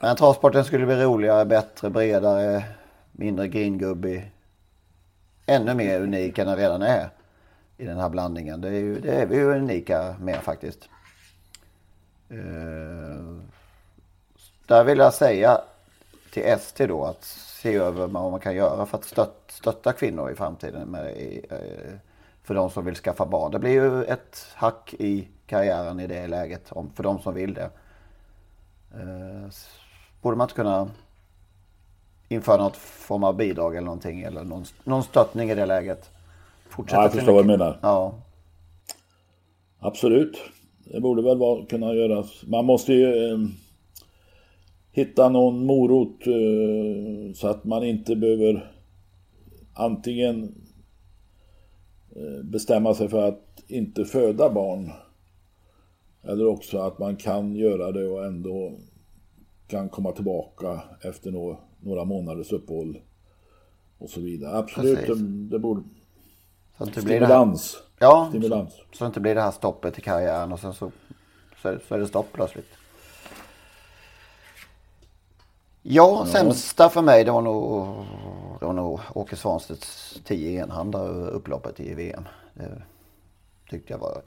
Men 0.00 0.16
travsporten 0.16 0.64
skulle 0.64 0.86
bli 0.86 0.94
roligare, 0.94 1.44
bättre, 1.44 1.90
bredare, 1.90 2.64
mindre 3.12 3.48
gringubbig. 3.48 4.30
Ännu 5.46 5.74
mer 5.74 6.00
unik 6.00 6.38
än 6.38 6.46
den 6.46 6.56
redan 6.56 6.82
är 6.82 7.08
i 7.78 7.84
den 7.84 7.98
här 7.98 8.08
blandningen. 8.08 8.60
Det 8.60 8.68
är, 8.68 8.72
ju, 8.72 9.00
det 9.00 9.14
är 9.14 9.26
vi 9.26 9.36
ju 9.36 9.54
unika 9.54 10.16
med 10.20 10.42
faktiskt. 10.42 10.88
Uh, 12.30 13.40
där 14.66 14.84
vill 14.84 14.98
jag 14.98 15.14
säga 15.14 15.60
till 16.32 16.42
ST 16.42 16.86
då 16.86 17.04
att 17.04 17.24
se 17.62 17.74
över 17.74 18.06
vad 18.06 18.30
man 18.30 18.40
kan 18.40 18.54
göra 18.54 18.86
för 18.86 18.98
att 18.98 19.04
stöt, 19.04 19.34
stötta 19.48 19.92
kvinnor 19.92 20.30
i 20.30 20.34
framtiden 20.34 20.88
med, 20.88 21.06
eh, 21.50 21.98
för 22.44 22.54
de 22.54 22.70
som 22.70 22.84
vill 22.84 22.94
skaffa 22.94 23.26
barn. 23.26 23.52
Det 23.52 23.58
blir 23.58 23.70
ju 23.70 24.04
ett 24.04 24.46
hack 24.54 24.94
i 24.98 25.28
karriären 25.46 26.00
i 26.00 26.06
det 26.06 26.26
läget 26.26 26.72
för 26.94 27.02
de 27.02 27.18
som 27.18 27.34
vill 27.34 27.54
det. 27.54 27.70
Eh, 28.94 29.50
borde 30.22 30.36
man 30.36 30.44
inte 30.44 30.54
kunna 30.54 30.90
införa 32.28 32.56
något 32.56 32.76
form 32.76 33.24
av 33.24 33.36
bidrag 33.36 33.76
eller 33.76 33.84
någonting 33.84 34.22
eller 34.22 34.44
någon, 34.44 34.64
någon 34.84 35.02
stöttning 35.02 35.50
i 35.50 35.54
det 35.54 35.66
läget? 35.66 36.10
Fortsätta 36.68 36.96
ja, 36.96 37.04
jag 37.04 37.12
förstår 37.12 37.32
vad 37.32 37.44
du 37.44 37.48
menar. 37.48 37.78
Ja. 37.82 38.14
Absolut. 39.78 40.38
Det 40.84 41.00
borde 41.00 41.22
väl 41.22 41.38
vara, 41.38 41.66
kunna 41.66 41.94
göras. 41.94 42.44
Man 42.46 42.64
måste 42.64 42.92
ju 42.92 43.30
eh, 43.30 43.38
hitta 44.92 45.28
någon 45.28 45.66
morot 45.66 46.26
eh, 46.26 47.34
så 47.34 47.48
att 47.48 47.64
man 47.64 47.84
inte 47.84 48.16
behöver 48.16 48.72
antingen 49.74 50.54
bestämma 52.44 52.94
sig 52.94 53.08
för 53.08 53.28
att 53.28 53.62
inte 53.66 54.04
föda 54.04 54.50
barn 54.50 54.90
eller 56.22 56.46
också 56.46 56.78
att 56.78 56.98
man 56.98 57.16
kan 57.16 57.56
göra 57.56 57.92
det 57.92 58.06
och 58.06 58.24
ändå 58.24 58.72
kan 59.66 59.88
komma 59.88 60.12
tillbaka 60.12 60.82
efter 61.00 61.30
några 61.80 62.04
månaders 62.04 62.52
uppehåll 62.52 63.00
och 63.98 64.10
så 64.10 64.20
vidare. 64.20 64.58
Absolut, 64.58 65.06
det, 65.06 65.14
det 65.50 65.58
borde... 65.58 65.82
Så 66.78 66.84
inte 66.84 67.00
stimulans. 67.00 67.82
Det 67.98 68.04
här, 68.04 68.12
ja, 68.12 68.26
stimulans. 68.30 68.74
Så, 68.74 68.82
så 68.92 69.06
inte 69.06 69.20
blir 69.20 69.34
det 69.34 69.40
här 69.40 69.50
stoppet 69.50 69.98
i 69.98 70.00
karriären 70.00 70.52
och 70.52 70.60
sen 70.60 70.74
så, 70.74 70.92
så, 71.62 71.78
så 71.88 71.94
är 71.94 71.98
det 71.98 72.06
stopp 72.06 72.26
plötsligt. 72.32 72.68
Ja, 75.86 76.26
sämsta 76.26 76.88
för 76.88 77.02
mig 77.02 77.24
det 77.24 77.30
var 77.30 77.42
nog, 77.42 77.86
det 78.60 78.66
var 78.66 78.72
nog 78.72 79.00
Åke 79.14 79.36
Svanstedts 79.36 80.20
10 80.24 80.62
enhanda 80.62 81.08
upploppet 81.08 81.80
i 81.80 81.94
VM. 81.94 82.24
Det 82.54 82.82
tyckte 83.70 83.92
jag 83.92 83.98
var 83.98 84.22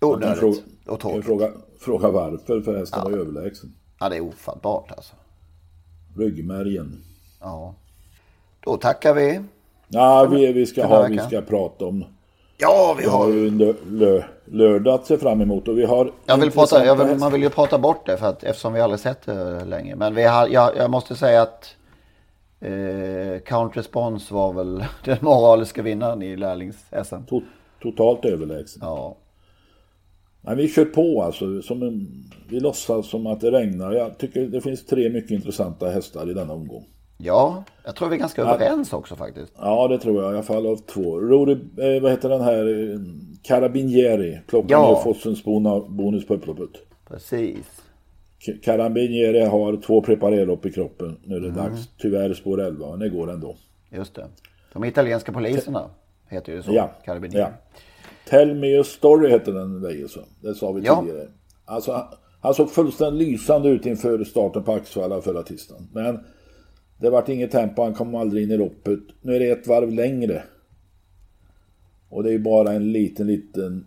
onödigt 0.00 0.64
och 0.86 1.00
tråkigt. 1.00 1.24
Fråga, 1.24 1.52
fråga 1.78 2.10
varför 2.10 2.60
förresten 2.60 3.00
ja. 3.04 3.10
var 3.10 3.18
överlägsen. 3.18 3.74
Ja, 4.00 4.08
det 4.08 4.16
är 4.16 4.20
ofattbart 4.20 4.90
alltså. 4.90 5.14
Ryggmärgen. 6.16 7.04
Ja. 7.40 7.74
Då 8.60 8.76
tackar 8.76 9.14
vi. 9.14 9.40
Ja, 9.88 10.28
vi, 10.30 10.52
vi, 10.52 10.66
ska, 10.66 10.86
ha, 10.86 11.06
vi 11.06 11.18
ska 11.18 11.40
prata 11.40 11.84
om 11.84 12.04
Ja, 12.58 12.96
vi 12.98 13.06
har... 13.06 13.28
Ju 13.28 13.50
lö, 13.90 14.22
lördag 14.44 14.94
att 14.94 15.06
se 15.06 15.18
fram 15.18 15.40
emot 15.40 15.68
och 15.68 15.78
vi 15.78 15.84
har... 15.84 16.12
Jag 16.26 16.36
vill 16.36 16.50
prata, 16.50 16.86
jag 16.86 16.96
vill, 16.96 17.18
man 17.18 17.32
vill 17.32 17.42
ju 17.42 17.50
prata 17.50 17.78
bort 17.78 18.06
det 18.06 18.16
för 18.16 18.26
att, 18.26 18.44
eftersom 18.44 18.72
vi 18.72 18.80
aldrig 18.80 19.00
sett 19.00 19.26
det 19.26 19.64
länge. 19.64 19.96
Men 19.96 20.14
vi 20.14 20.22
har, 20.24 20.48
jag, 20.48 20.76
jag 20.76 20.90
måste 20.90 21.16
säga 21.16 21.42
att 21.42 21.76
eh, 22.60 23.40
Count 23.44 23.76
Response 23.76 24.34
var 24.34 24.52
väl 24.52 24.84
den 25.04 25.18
moraliska 25.20 25.82
vinnaren 25.82 26.22
i 26.22 26.36
lärlings-SM. 26.36 27.26
To, 27.28 27.42
totalt 27.82 28.24
överlägsen. 28.24 28.82
Ja. 28.84 29.16
Nej, 30.40 30.56
vi 30.56 30.68
kör 30.68 30.84
på 30.84 31.22
alltså. 31.22 31.62
Som 31.62 31.82
en, 31.82 32.24
vi 32.48 32.60
låtsas 32.60 33.10
som 33.10 33.26
att 33.26 33.40
det 33.40 33.50
regnar. 33.50 33.92
Jag 33.92 34.18
tycker 34.18 34.40
det 34.40 34.60
finns 34.60 34.86
tre 34.86 35.10
mycket 35.10 35.30
intressanta 35.30 35.90
hästar 35.90 36.30
i 36.30 36.34
denna 36.34 36.52
omgång. 36.52 36.84
Ja, 37.18 37.64
jag 37.84 37.96
tror 37.96 38.08
vi 38.08 38.14
är 38.14 38.20
ganska 38.20 38.42
överens 38.42 38.92
också 38.92 39.16
faktiskt. 39.16 39.52
Ja, 39.58 39.88
det 39.88 39.98
tror 39.98 40.22
jag. 40.22 40.32
I 40.32 40.34
alla 40.34 40.42
fall 40.42 40.66
av 40.66 40.76
två. 40.76 41.20
Rory, 41.20 41.52
eh, 41.52 42.02
vad 42.02 42.10
heter 42.10 42.28
den 42.28 42.40
här? 42.40 42.92
Eh, 42.92 42.98
Carabinieri. 43.42 44.40
Plockar 44.46 44.70
ja. 44.70 44.92
ner 44.92 45.02
Fossens 45.02 45.44
bonus 45.88 46.26
på 46.26 46.34
upploppet. 46.34 46.70
Precis. 47.08 47.82
Carabinieri 48.64 49.44
har 49.44 49.76
två 49.76 50.02
preparerlopp 50.02 50.66
i 50.66 50.72
kroppen. 50.72 51.16
Nu 51.24 51.36
är 51.36 51.40
det 51.40 51.48
mm. 51.48 51.58
dags. 51.58 51.88
Tyvärr 51.98 52.34
spår 52.34 52.60
11, 52.60 52.90
men 52.90 52.98
det 52.98 53.08
går 53.08 53.30
ändå. 53.30 53.56
Just 53.90 54.14
det. 54.14 54.26
De 54.72 54.84
italienska 54.84 55.32
poliserna. 55.32 55.90
heter 56.28 56.52
ju 56.52 56.62
så. 56.62 56.72
Ja, 56.72 56.90
Carabinieri. 57.04 57.40
ja. 57.40 57.50
Tell 58.28 58.54
me 58.54 58.78
a 58.78 58.84
story 58.84 59.30
hette 59.30 59.50
den 59.50 60.08
så. 60.08 60.20
Det 60.40 60.54
sa 60.54 60.72
vi 60.72 60.82
Ja. 60.82 61.00
tidigare. 61.00 61.28
Alltså, 61.64 62.08
han- 62.40 62.54
såg 62.54 62.70
fullständigt 62.70 63.28
lysande 63.28 63.68
ut 63.68 63.86
inför 63.86 64.24
starten 64.24 64.62
på 64.62 64.72
Axevalla 64.72 65.20
förra 65.20 65.42
tisdagen. 65.42 65.88
Men 65.92 66.20
det 66.98 67.10
vart 67.10 67.28
inget 67.28 67.50
tempo, 67.50 67.82
han 67.82 67.94
kom 67.94 68.14
aldrig 68.14 68.44
in 68.44 68.50
i 68.50 68.56
loppet. 68.56 69.00
Nu 69.22 69.36
är 69.36 69.40
det 69.40 69.50
ett 69.50 69.66
varv 69.66 69.92
längre. 69.92 70.42
Och 72.08 72.22
det 72.22 72.28
är 72.28 72.32
ju 72.32 72.38
bara 72.38 72.72
en 72.72 72.92
liten, 72.92 73.26
liten 73.26 73.86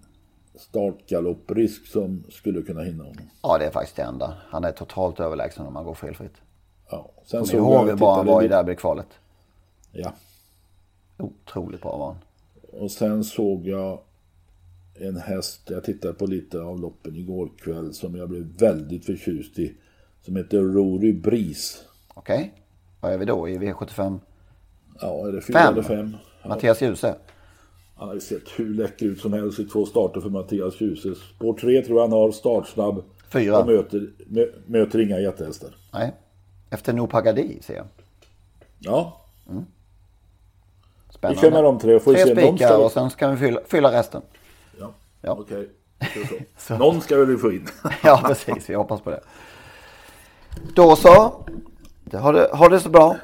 startgalopprisk 0.55 1.87
som 1.87 2.23
skulle 2.29 2.61
kunna 2.61 2.81
hinna 2.81 3.03
honom. 3.03 3.29
Ja, 3.41 3.57
det 3.57 3.65
är 3.65 3.71
faktiskt 3.71 3.95
det 3.95 4.03
enda. 4.03 4.33
Han 4.49 4.63
är 4.63 4.71
totalt 4.71 5.19
överlägsen 5.19 5.65
om 5.65 5.73
man 5.73 5.85
går 5.85 5.93
felfritt. 5.93 6.35
Ja. 6.89 7.11
Sen 7.25 7.45
Kommer 7.45 7.63
ihåg 7.63 7.89
hur 7.89 7.95
bra 7.95 8.15
han 8.15 8.25
var 8.25 8.43
i 8.43 8.47
derbykvalet? 8.47 9.07
Ja. 9.91 10.13
Otroligt 11.17 11.81
bra 11.81 11.97
var 11.97 12.07
han. 12.07 12.17
Och 12.81 12.91
sen 12.91 13.23
såg 13.23 13.67
jag 13.67 13.99
en 14.93 15.17
häst, 15.17 15.61
jag 15.69 15.83
tittade 15.83 16.13
på 16.13 16.25
lite 16.25 16.61
av 16.61 16.79
loppen 16.79 17.15
igår 17.15 17.49
kväll 17.57 17.93
som 17.93 18.15
jag 18.15 18.29
blev 18.29 18.43
väldigt 18.59 19.05
förtjust 19.05 19.59
i. 19.59 19.73
Som 20.21 20.35
heter 20.35 20.57
Rory 20.57 21.13
Breeze. 21.13 21.77
Okej, 22.13 22.53
vad 22.99 23.13
är 23.13 23.17
vi 23.17 23.25
då 23.25 23.49
i 23.49 23.57
V75? 23.57 24.19
Ja, 25.01 25.27
är 25.27 25.31
det 25.31 25.41
fyra 25.41 25.59
Fem. 25.59 25.73
eller 25.73 25.83
fem? 25.83 26.15
Ja, 26.41 26.49
Mattias 26.49 26.81
Djuse. 26.81 27.15
han 27.95 28.07
har 28.07 28.15
ju 28.15 28.21
sett 28.21 28.43
hur 28.55 28.73
läcker 28.73 29.05
ut 29.05 29.19
som 29.21 29.33
helst 29.33 29.59
i 29.59 29.65
två 29.65 29.85
starter 29.85 30.21
för 30.21 30.29
Mattias 30.29 30.81
Djuse. 30.81 31.15
Spår 31.15 31.53
tre 31.53 31.81
tror 31.81 31.97
jag 31.97 32.03
han 32.03 32.11
har, 32.11 32.31
startsnabb. 32.31 33.03
Fyra. 33.29 33.59
Och 33.59 33.65
möter, 33.67 34.09
mö, 34.27 34.45
möter 34.65 34.99
inga 34.99 35.19
jättehästar. 35.19 35.69
Nej. 35.93 36.13
Efter 36.69 36.93
Nopagadi 36.93 37.59
ser 37.61 37.75
jag. 37.75 37.85
Ja, 38.79 39.21
Spännande. 41.09 41.41
Vi 41.41 41.47
kör 41.47 41.51
med 41.51 41.63
de 41.63 41.79
tre 41.79 41.95
och 41.95 42.01
får 42.01 42.13
tre 42.13 42.35
spikar 42.35 42.77
och 42.85 42.91
sen 42.91 43.09
ska 43.09 43.27
vi 43.27 43.37
fylla, 43.37 43.61
fylla 43.67 43.91
resten. 43.91 44.21
ja. 44.79 44.91
Ja. 45.21 45.37
okej. 45.39 45.69
Så. 46.57 46.77
Någon 46.77 47.01
ska 47.01 47.17
väl 47.17 47.25
vi 47.25 47.37
få 47.37 47.51
in. 47.51 47.67
Ja, 48.03 48.21
precis. 48.25 48.69
Vi 48.69 48.73
hoppas 48.73 49.01
på 49.01 49.09
det. 49.09 49.21
Då 50.75 50.95
så. 50.95 51.45
Ha 52.17 52.31
det, 52.31 52.49
ha 52.53 52.69
det 52.69 52.79
så 52.79 52.89
bra. 52.89 53.17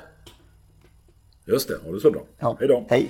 Just 1.46 1.68
det, 1.68 1.78
ha 1.86 1.92
det 1.92 2.00
så 2.00 2.12
bra. 2.12 2.22
Ja. 2.40 2.58
Hej 2.60 2.68
då. 2.68 2.86
Hej. 2.90 3.10